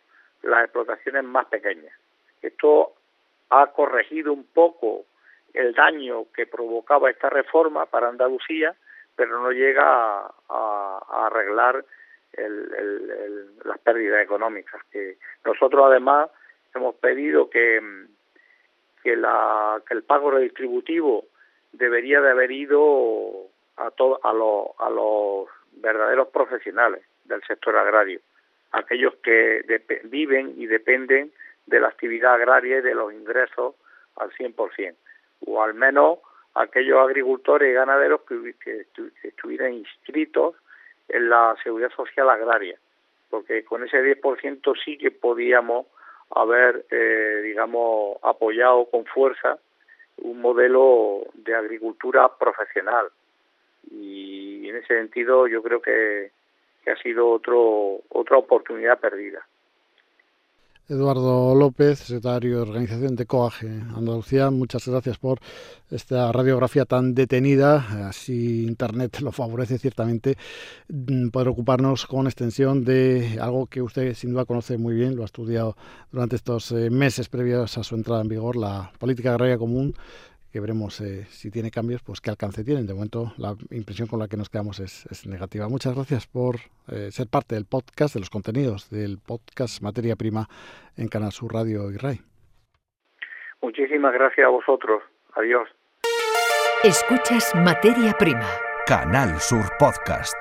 las 0.42 0.64
explotaciones 0.64 1.24
más 1.24 1.46
pequeñas. 1.46 1.92
Esto 2.42 2.94
ha 3.50 3.66
corregido 3.68 4.32
un 4.32 4.44
poco 4.44 5.04
el 5.54 5.72
daño 5.74 6.26
que 6.34 6.46
provocaba 6.46 7.10
esta 7.10 7.30
reforma 7.30 7.86
para 7.86 8.08
Andalucía, 8.08 8.74
pero 9.16 9.40
no 9.40 9.50
llega 9.50 10.30
a, 10.48 11.26
arreglar 11.26 11.84
el, 12.32 13.58
las 13.64 13.78
pérdidas 13.78 14.22
económicas. 14.22 14.80
Que 14.92 15.16
nosotros 15.44 15.86
además 15.86 16.30
hemos 16.74 16.94
pedido 16.96 17.50
que 17.50 17.80
que, 19.02 19.16
la, 19.16 19.80
que 19.86 19.94
el 19.94 20.02
pago 20.02 20.30
redistributivo 20.30 21.24
debería 21.72 22.20
de 22.20 22.30
haber 22.30 22.50
ido 22.50 23.46
a, 23.76 23.90
to, 23.90 24.20
a, 24.22 24.32
lo, 24.32 24.74
a 24.78 24.90
los 24.90 25.48
verdaderos 25.72 26.28
profesionales 26.28 27.02
del 27.24 27.42
sector 27.42 27.76
agrario, 27.76 28.20
aquellos 28.72 29.14
que 29.16 29.64
viven 30.04 30.54
y 30.56 30.66
dependen 30.66 31.32
de 31.66 31.80
la 31.80 31.88
actividad 31.88 32.34
agraria 32.34 32.78
y 32.78 32.82
de 32.82 32.94
los 32.94 33.12
ingresos 33.12 33.74
al 34.16 34.30
100%, 34.32 34.94
o 35.46 35.62
al 35.62 35.74
menos 35.74 36.18
aquellos 36.54 36.98
agricultores 36.98 37.70
y 37.70 37.74
ganaderos 37.74 38.22
que, 38.22 38.54
que, 38.62 38.86
que 38.94 39.28
estuvieran 39.28 39.74
inscritos 39.74 40.56
en 41.08 41.28
la 41.28 41.56
seguridad 41.62 41.90
social 41.90 42.28
agraria, 42.28 42.78
porque 43.30 43.64
con 43.64 43.84
ese 43.84 44.02
10% 44.02 44.74
sí 44.84 44.98
que 44.98 45.10
podíamos 45.10 45.86
haber, 46.30 46.84
eh, 46.90 47.40
digamos, 47.42 48.18
apoyado 48.22 48.86
con 48.90 49.04
fuerza 49.06 49.58
un 50.18 50.40
modelo 50.40 51.24
de 51.34 51.54
agricultura 51.54 52.28
profesional. 52.36 53.06
Y 53.90 54.68
en 54.68 54.76
ese 54.76 54.98
sentido 54.98 55.46
yo 55.46 55.62
creo 55.62 55.80
que, 55.80 56.30
ha 56.86 56.96
sido 57.02 57.28
otro, 57.28 58.00
otra 58.08 58.38
oportunidad 58.38 58.98
perdida. 58.98 59.46
Eduardo 60.90 61.54
López, 61.54 61.98
secretario 61.98 62.56
de 62.56 62.62
Organización 62.62 63.14
de 63.14 63.26
COAGE 63.26 63.66
Andalucía, 63.94 64.50
muchas 64.50 64.88
gracias 64.88 65.18
por 65.18 65.38
esta 65.90 66.32
radiografía 66.32 66.86
tan 66.86 67.14
detenida. 67.14 68.08
Así 68.08 68.64
Internet 68.64 69.20
lo 69.20 69.30
favorece 69.30 69.76
ciertamente 69.78 70.38
mm, 70.88 71.28
poder 71.28 71.48
ocuparnos 71.48 72.06
con 72.06 72.26
extensión 72.26 72.86
de 72.86 73.38
algo 73.38 73.66
que 73.66 73.82
usted 73.82 74.14
sin 74.14 74.32
duda 74.32 74.46
conoce 74.46 74.78
muy 74.78 74.94
bien, 74.94 75.14
lo 75.14 75.24
ha 75.24 75.26
estudiado 75.26 75.76
durante 76.10 76.36
estos 76.36 76.72
eh, 76.72 76.88
meses 76.88 77.28
previos 77.28 77.76
a 77.76 77.84
su 77.84 77.94
entrada 77.94 78.22
en 78.22 78.28
vigor, 78.28 78.56
la 78.56 78.90
política 78.98 79.32
agraria 79.32 79.58
común 79.58 79.94
que 80.52 80.60
veremos 80.60 81.00
eh, 81.00 81.24
si 81.26 81.50
tiene 81.50 81.70
cambios, 81.70 82.02
pues 82.02 82.20
qué 82.20 82.30
alcance 82.30 82.64
tienen. 82.64 82.86
De 82.86 82.94
momento 82.94 83.32
la 83.36 83.54
impresión 83.70 84.08
con 84.08 84.18
la 84.18 84.28
que 84.28 84.36
nos 84.36 84.48
quedamos 84.48 84.80
es, 84.80 85.06
es 85.06 85.26
negativa. 85.26 85.68
Muchas 85.68 85.94
gracias 85.94 86.26
por 86.26 86.56
eh, 86.88 87.10
ser 87.10 87.28
parte 87.28 87.54
del 87.54 87.66
podcast, 87.66 88.14
de 88.14 88.20
los 88.20 88.30
contenidos 88.30 88.90
del 88.90 89.18
podcast 89.18 89.82
Materia 89.82 90.16
Prima 90.16 90.48
en 90.96 91.08
Canal 91.08 91.32
Sur 91.32 91.52
Radio 91.54 91.90
y 91.90 91.96
RAI. 91.96 92.20
Muchísimas 93.60 94.12
gracias 94.12 94.46
a 94.46 94.50
vosotros. 94.50 95.02
Adiós. 95.34 95.68
Escuchas 96.84 97.52
Materia 97.54 98.14
Prima. 98.18 98.48
Canal 98.86 99.38
Sur 99.40 99.64
Podcast. 99.78 100.36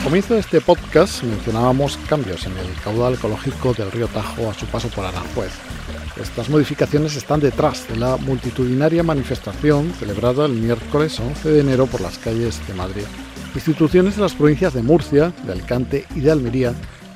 Al 0.00 0.04
comienzo 0.04 0.32
de 0.32 0.40
este 0.40 0.62
podcast 0.62 1.22
mencionábamos 1.24 1.98
cambios 2.08 2.46
en 2.46 2.56
el 2.56 2.72
caudal 2.82 3.14
ecológico 3.14 3.74
del 3.74 3.92
río 3.92 4.08
Tajo 4.08 4.48
a 4.48 4.54
su 4.54 4.64
paso 4.64 4.88
por 4.88 5.04
Aranjuez. 5.04 5.52
Estas 6.18 6.48
modificaciones 6.48 7.16
están 7.16 7.40
detrás 7.40 7.86
de 7.86 7.96
la 7.96 8.16
multitudinaria 8.16 9.02
manifestación 9.02 9.92
celebrada 9.92 10.46
el 10.46 10.52
miércoles 10.52 11.20
11 11.20 11.50
de 11.50 11.60
enero 11.60 11.84
por 11.84 12.00
las 12.00 12.16
calles 12.16 12.66
de 12.66 12.72
Madrid. 12.72 13.04
Instituciones 13.54 14.16
de 14.16 14.22
las 14.22 14.32
provincias 14.32 14.72
de 14.72 14.82
Murcia, 14.82 15.34
de 15.44 15.52
Alicante 15.52 16.06
y 16.14 16.20
de 16.20 16.30
Almería 16.30 16.72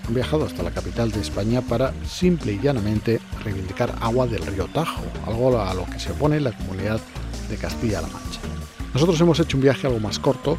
han 0.06 0.14
viajado 0.14 0.44
hasta 0.44 0.62
la 0.62 0.70
capital 0.70 1.10
de 1.10 1.22
España 1.22 1.62
para 1.62 1.94
simple 2.06 2.52
y 2.52 2.60
llanamente 2.60 3.18
reivindicar 3.42 3.94
agua 4.02 4.26
del 4.26 4.44
río 4.44 4.66
Tajo, 4.66 5.02
algo 5.26 5.58
a 5.58 5.72
lo 5.72 5.86
que 5.86 5.98
se 5.98 6.12
opone 6.12 6.38
la 6.38 6.52
comunidad 6.52 7.00
de 7.48 7.56
Castilla-La 7.56 8.08
Mancha. 8.08 8.40
Nosotros 8.92 9.18
hemos 9.22 9.40
hecho 9.40 9.56
un 9.56 9.62
viaje 9.62 9.86
algo 9.86 10.00
más 10.00 10.18
corto, 10.18 10.58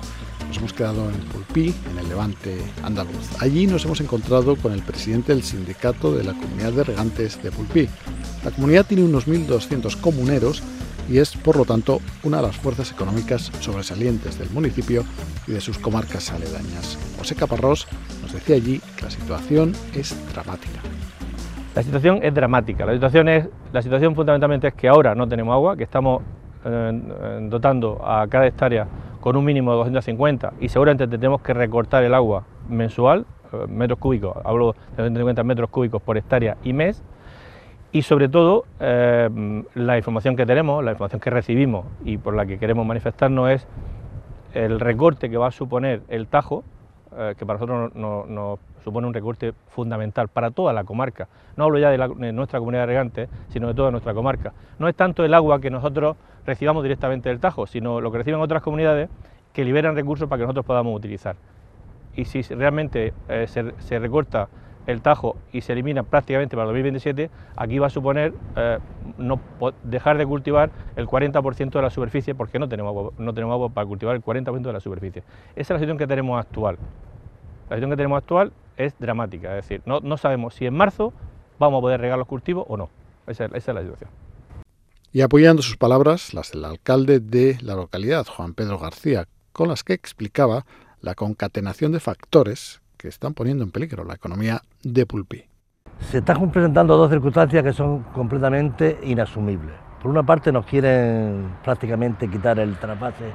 nos 0.55 0.59
hemos 0.59 0.73
quedado 0.73 1.09
en 1.09 1.19
Pulpí, 1.31 1.73
en 1.91 1.99
el 1.99 2.07
levante 2.07 2.57
andaluz. 2.83 3.41
Allí 3.41 3.67
nos 3.67 3.83
hemos 3.83 3.99
encontrado 3.99 4.55
con 4.55 4.71
el 4.71 4.81
presidente 4.81 5.33
del 5.33 5.43
sindicato 5.43 6.15
de 6.15 6.23
la 6.23 6.31
comunidad 6.31 6.71
de 6.71 6.83
regantes 6.85 7.41
de 7.43 7.51
Pulpí. 7.51 7.89
La 8.43 8.51
comunidad 8.51 8.85
tiene 8.85 9.03
unos 9.03 9.27
1.200 9.27 9.99
comuneros 9.99 10.63
y 11.09 11.17
es, 11.17 11.35
por 11.35 11.57
lo 11.57 11.65
tanto, 11.65 11.99
una 12.23 12.37
de 12.37 12.43
las 12.43 12.55
fuerzas 12.55 12.91
económicas 12.91 13.51
sobresalientes 13.59 14.39
del 14.39 14.49
municipio 14.51 15.03
y 15.45 15.51
de 15.51 15.59
sus 15.59 15.77
comarcas 15.77 16.31
aledañas. 16.31 16.97
José 17.17 17.35
Caparrós 17.35 17.85
nos 18.21 18.31
decía 18.31 18.55
allí 18.55 18.81
que 18.95 19.03
la 19.03 19.11
situación 19.11 19.73
es 19.93 20.15
dramática. 20.33 20.79
La 21.75 21.83
situación 21.83 22.19
es 22.23 22.33
dramática. 22.33 22.85
La 22.85 22.93
situación, 22.93 23.27
es, 23.27 23.49
la 23.73 23.81
situación 23.81 24.15
fundamentalmente 24.15 24.69
es 24.69 24.73
que 24.73 24.87
ahora 24.87 25.15
no 25.15 25.27
tenemos 25.27 25.53
agua, 25.53 25.75
que 25.75 25.83
estamos 25.83 26.23
eh, 26.63 27.47
dotando 27.49 28.01
a 28.03 28.25
cada 28.27 28.47
hectárea 28.47 28.87
con 29.25 29.37
un 29.37 29.43
mínimo 29.43 29.71
de 29.71 29.77
250 29.77 30.53
y 30.59 30.69
seguramente 30.69 31.07
tendremos 31.07 31.41
que 31.41 31.55
recortar 31.55 32.03
el 32.03 32.13
agua 32.13 32.45
mensual, 32.69 33.25
eh, 33.51 33.65
metros 33.67 33.97
cúbicos, 33.97 34.37
hablo 34.45 34.73
de 34.95 34.97
250 34.97 35.43
metros 35.43 35.71
cúbicos 35.71 35.99
por 35.99 36.15
hectárea 36.15 36.57
y 36.63 36.73
mes, 36.73 37.03
y 37.91 38.03
sobre 38.03 38.29
todo 38.29 38.65
eh, 38.79 39.63
la 39.73 39.97
información 39.97 40.35
que 40.35 40.45
tenemos, 40.45 40.83
la 40.83 40.91
información 40.91 41.19
que 41.19 41.31
recibimos 41.31 41.87
y 42.03 42.19
por 42.19 42.35
la 42.35 42.45
que 42.45 42.59
queremos 42.59 42.85
manifestarnos 42.85 43.49
es 43.49 43.67
el 44.53 44.79
recorte 44.79 45.27
que 45.27 45.37
va 45.37 45.47
a 45.47 45.51
suponer 45.51 46.03
el 46.07 46.27
Tajo, 46.27 46.63
eh, 47.17 47.35
que 47.37 47.45
para 47.45 47.59
nosotros 47.59 47.93
nos 47.93 47.95
no, 47.95 48.25
no 48.27 48.59
supone 48.83 49.07
un 49.07 49.13
recorte 49.13 49.53
fundamental 49.67 50.27
para 50.27 50.51
toda 50.51 50.71
la 50.71 50.83
comarca. 50.83 51.27
No 51.57 51.65
hablo 51.65 51.79
ya 51.79 51.89
de, 51.89 52.31
nuestra 52.31 52.59
comunidad 52.59 52.83
de 52.83 52.87
regantes, 52.87 53.29
sino 53.49 53.67
de 53.67 53.73
toda 53.73 53.91
nuestra 53.91 54.13
comarca. 54.13 54.53
No 54.79 54.87
es 54.87 54.95
tanto 54.95 55.25
el 55.25 55.33
agua 55.33 55.59
que 55.59 55.69
nosotros 55.69 56.15
recibamos 56.45 56.83
directamente 56.83 57.29
del 57.29 57.39
Tajo, 57.39 57.65
sino 57.65 57.99
lo 57.99 58.11
que 58.11 58.19
reciben 58.19 58.39
otras 58.39 58.61
comunidades 58.61 59.09
que 59.53 59.65
liberan 59.65 59.95
recursos 59.95 60.29
para 60.29 60.39
que 60.39 60.43
nosotros 60.43 60.65
podamos 60.65 60.95
utilizar. 60.95 61.35
y 62.15 62.25
si 62.25 62.41
realmente 62.43 63.13
eh, 63.27 63.47
se, 63.47 63.99
recorta 63.99 64.47
el 64.87 65.01
tajo 65.01 65.35
y 65.51 65.61
se 65.61 65.73
elimina 65.73 66.03
prácticamente 66.03 66.55
para 66.55 66.65
2027, 66.65 67.29
aquí 67.55 67.79
va 67.79 67.87
a 67.87 67.89
suponer 67.89 68.33
eh, 68.55 68.79
no 69.17 69.39
dejar 69.83 70.17
de 70.17 70.25
cultivar 70.25 70.71
el 70.95 71.07
40% 71.07 71.71
de 71.71 71.81
la 71.81 71.89
superficie 71.89 72.35
porque 72.35 72.59
no 72.59 72.69
tenemos, 72.69 72.89
agua, 72.89 73.11
no 73.17 73.33
tenemos 73.33 73.53
agua 73.53 73.69
para 73.69 73.87
cultivar 73.87 74.15
el 74.15 74.23
40% 74.23 74.61
de 74.61 74.73
la 74.73 74.79
superficie. 74.79 75.23
Esa 75.55 75.61
es 75.61 75.69
la 75.69 75.77
situación 75.77 75.97
que 75.97 76.07
tenemos 76.07 76.39
actual. 76.39 76.77
La 77.69 77.77
situación 77.77 77.89
que 77.89 77.97
tenemos 77.97 78.17
actual 78.17 78.51
es 78.77 78.93
dramática, 78.99 79.49
es 79.57 79.67
decir, 79.67 79.81
no, 79.85 79.99
no 80.01 80.17
sabemos 80.17 80.53
si 80.53 80.65
en 80.65 80.75
marzo 80.75 81.13
vamos 81.57 81.79
a 81.79 81.81
poder 81.81 82.01
regar 82.01 82.17
los 82.17 82.27
cultivos 82.27 82.65
o 82.67 82.77
no. 82.77 82.89
Esa, 83.27 83.45
esa 83.45 83.71
es 83.71 83.75
la 83.75 83.81
situación. 83.81 84.09
Y 85.11 85.21
apoyando 85.21 85.61
sus 85.61 85.77
palabras, 85.77 86.33
las 86.33 86.51
del 86.51 86.65
alcalde 86.65 87.21
de 87.21 87.57
la 87.61 87.75
localidad, 87.75 88.25
Juan 88.27 88.53
Pedro 88.53 88.77
García, 88.77 89.27
con 89.53 89.69
las 89.69 89.83
que 89.83 89.93
explicaba 89.93 90.65
la 90.99 91.15
concatenación 91.15 91.93
de 91.93 92.01
factores 92.01 92.81
que 93.05 93.09
están 93.09 93.35
poniendo 93.35 93.63
en 93.63 93.69
peligro 93.69 94.03
la 94.03 94.15
economía 94.15 94.63
de 94.81 95.05
Pulpí. 95.05 95.43
Se 96.09 96.17
están 96.17 96.49
presentando 96.49 96.97
dos 96.97 97.11
circunstancias 97.11 97.63
que 97.63 97.71
son 97.71 98.01
completamente 98.05 98.97
inasumibles. 99.03 99.75
Por 100.01 100.09
una 100.09 100.23
parte 100.23 100.51
nos 100.51 100.65
quieren 100.65 101.51
prácticamente 101.63 102.27
quitar 102.27 102.57
el 102.57 102.75
trapase 102.77 103.25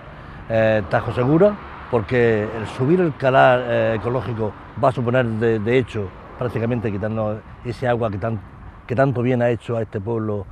eh, 0.48 0.83
Tajo 0.90 1.12
Segura, 1.12 1.56
porque 1.88 2.42
el 2.42 2.66
subir 2.76 3.00
el 3.00 3.14
calar 3.14 3.61
eh, 3.62 3.94
ecológico 4.00 4.52
va 4.83 4.88
a 4.88 4.92
suponer 4.92 5.24
de, 5.26 5.78
hecho 5.78 6.11
prácticamente 6.37 6.90
quitarnos 6.90 7.38
ese 7.64 7.87
agua 7.87 8.11
que, 8.11 8.18
que 8.88 8.96
tanto 8.96 9.22
bien 9.22 9.40
ha 9.40 9.50
hecho 9.50 9.76
a 9.76 9.83
este 9.83 10.00
pueblo 10.00 10.46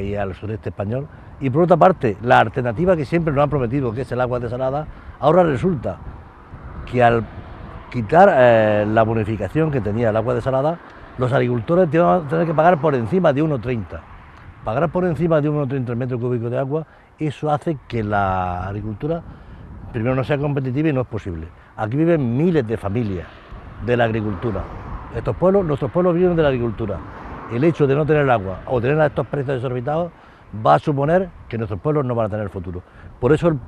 y 0.00 0.14
al 0.14 0.32
sureste 0.36 0.68
español. 0.68 1.08
Y 1.40 1.50
por 1.50 1.64
otra 1.64 1.76
parte, 1.76 2.16
la 2.22 2.38
alternativa 2.38 2.96
que 2.96 3.04
siempre 3.04 3.34
nos 3.34 3.42
han 3.42 3.50
prometido, 3.50 3.92
que 3.92 4.02
es 4.02 4.12
el 4.12 4.20
agua 4.20 4.38
desalada, 4.38 4.86
ahora 5.18 5.42
resulta 5.42 5.98
que 6.86 7.02
al 7.02 7.24
quitar 7.90 8.32
eh, 8.36 8.86
la 8.86 9.02
bonificación 9.02 9.70
que 9.70 9.80
tenía 9.80 10.10
el 10.10 10.16
agua 10.16 10.34
desalada, 10.34 10.78
los 11.18 11.32
agricultores 11.32 11.90
van 11.90 12.26
a 12.26 12.28
tener 12.28 12.46
que 12.46 12.54
pagar 12.54 12.80
por 12.80 12.94
encima 12.94 13.32
de 13.32 13.42
1,30. 13.42 14.00
Pagar 14.64 14.88
por 14.90 15.04
encima 15.04 15.40
de 15.40 15.50
1,30 15.50 15.96
metros 15.96 16.20
cúbicos 16.20 16.50
de 16.50 16.58
agua, 16.58 16.86
eso 17.18 17.50
hace 17.50 17.78
que 17.88 18.04
la 18.04 18.66
agricultura 18.66 19.22
primero 19.92 20.14
no 20.14 20.24
sea 20.24 20.38
competitiva 20.38 20.88
y 20.88 20.92
no 20.92 21.02
es 21.02 21.06
posible. 21.06 21.48
Aquí 21.76 21.96
viven 21.96 22.36
miles 22.36 22.66
de 22.66 22.76
familias 22.76 23.26
de 23.84 23.96
la 23.96 24.04
agricultura. 24.04 24.62
Estos 25.14 25.36
pueblos, 25.36 25.64
nuestros 25.64 25.90
pueblos 25.90 26.14
viven 26.14 26.36
de 26.36 26.42
la 26.42 26.48
agricultura. 26.48 26.98
El 27.52 27.64
hecho 27.64 27.86
de 27.86 27.94
no 27.94 28.04
tener 28.04 28.28
agua 28.28 28.60
o 28.66 28.80
tener 28.80 29.00
estos 29.00 29.26
precios 29.26 29.56
desorbitados 29.56 30.12
va 30.64 30.74
a 30.74 30.78
suponer 30.78 31.28
que 31.48 31.56
nuestros 31.56 31.80
pueblos 31.80 32.04
no 32.04 32.14
van 32.14 32.26
a 32.26 32.28
tener 32.28 32.48
futuro. 32.50 32.82
Por 33.18 33.32
eso 33.32 33.48
el 33.48 33.58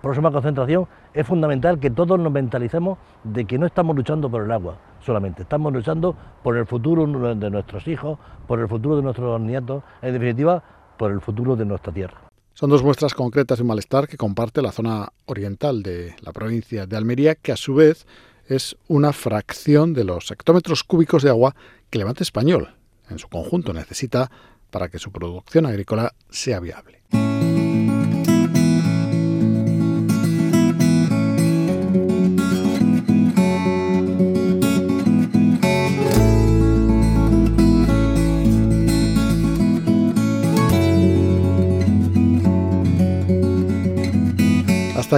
próxima 0.00 0.30
concentración 0.30 0.86
es 1.14 1.26
fundamental 1.26 1.78
que 1.78 1.90
todos 1.90 2.18
nos 2.18 2.32
mentalicemos 2.32 2.98
de 3.24 3.44
que 3.44 3.58
no 3.58 3.66
estamos 3.66 3.96
luchando 3.96 4.30
por 4.30 4.42
el 4.42 4.52
agua 4.52 4.78
solamente, 5.04 5.42
estamos 5.42 5.72
luchando 5.72 6.14
por 6.42 6.56
el 6.56 6.66
futuro 6.66 7.06
de 7.06 7.50
nuestros 7.50 7.86
hijos, 7.88 8.18
por 8.46 8.60
el 8.60 8.68
futuro 8.68 8.96
de 8.96 9.02
nuestros 9.02 9.40
nietos, 9.40 9.82
en 10.02 10.12
definitiva, 10.12 10.62
por 10.96 11.12
el 11.12 11.20
futuro 11.20 11.56
de 11.56 11.64
nuestra 11.64 11.92
tierra. 11.92 12.18
Son 12.54 12.70
dos 12.70 12.82
muestras 12.82 13.14
concretas 13.14 13.58
de 13.58 13.64
malestar 13.64 14.08
que 14.08 14.16
comparte 14.16 14.62
la 14.62 14.72
zona 14.72 15.08
oriental 15.26 15.82
de 15.82 16.16
la 16.22 16.32
provincia 16.32 16.86
de 16.86 16.96
Almería, 16.96 17.36
que 17.36 17.52
a 17.52 17.56
su 17.56 17.74
vez 17.74 18.06
es 18.46 18.76
una 18.88 19.12
fracción 19.12 19.94
de 19.94 20.04
los 20.04 20.30
hectómetros 20.30 20.82
cúbicos 20.82 21.22
de 21.22 21.30
agua 21.30 21.54
que 21.88 21.98
Levante 21.98 22.24
Español 22.24 22.74
en 23.08 23.18
su 23.18 23.28
conjunto 23.28 23.72
necesita 23.72 24.30
para 24.70 24.88
que 24.88 24.98
su 24.98 25.12
producción 25.12 25.66
agrícola 25.66 26.12
sea 26.30 26.60
viable. 26.60 26.98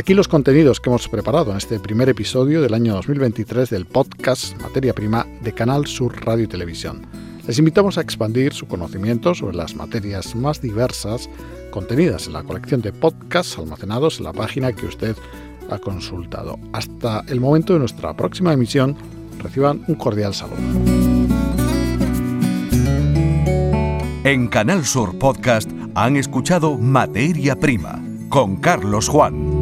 Aquí 0.01 0.15
los 0.15 0.29
contenidos 0.29 0.81
que 0.81 0.89
hemos 0.89 1.09
preparado 1.11 1.51
en 1.51 1.59
este 1.59 1.79
primer 1.79 2.09
episodio 2.09 2.63
del 2.63 2.73
año 2.73 2.95
2023 2.95 3.69
del 3.69 3.85
podcast 3.85 4.59
Materia 4.63 4.95
Prima 4.95 5.27
de 5.43 5.53
Canal 5.53 5.87
Sur 5.87 6.25
Radio 6.25 6.45
y 6.45 6.49
Televisión. 6.49 7.03
Les 7.47 7.59
invitamos 7.59 7.99
a 7.99 8.01
expandir 8.01 8.55
su 8.55 8.67
conocimiento 8.67 9.35
sobre 9.35 9.59
las 9.59 9.75
materias 9.75 10.35
más 10.35 10.63
diversas 10.63 11.29
contenidas 11.71 12.27
en 12.27 12.33
la 12.33 12.43
colección 12.43 12.81
de 12.81 12.95
podcasts 12.95 13.59
almacenados 13.59 14.17
en 14.19 14.25
la 14.25 14.33
página 14.33 14.73
que 14.73 14.87
usted 14.87 15.15
ha 15.69 15.79
consultado. 15.79 16.59
Hasta 16.73 17.23
el 17.29 17.39
momento 17.39 17.75
de 17.75 17.81
nuestra 17.81 18.17
próxima 18.17 18.55
emisión, 18.55 18.97
reciban 19.39 19.85
un 19.87 19.97
cordial 19.97 20.33
saludo. 20.33 20.57
En 24.25 24.49
Canal 24.49 24.87
Sur 24.87 25.19
Podcast 25.19 25.71
han 25.95 26.17
escuchado 26.17 26.79
Materia 26.79 27.55
Prima 27.55 28.03
con 28.31 28.57
Carlos 28.57 29.07
Juan. 29.07 29.60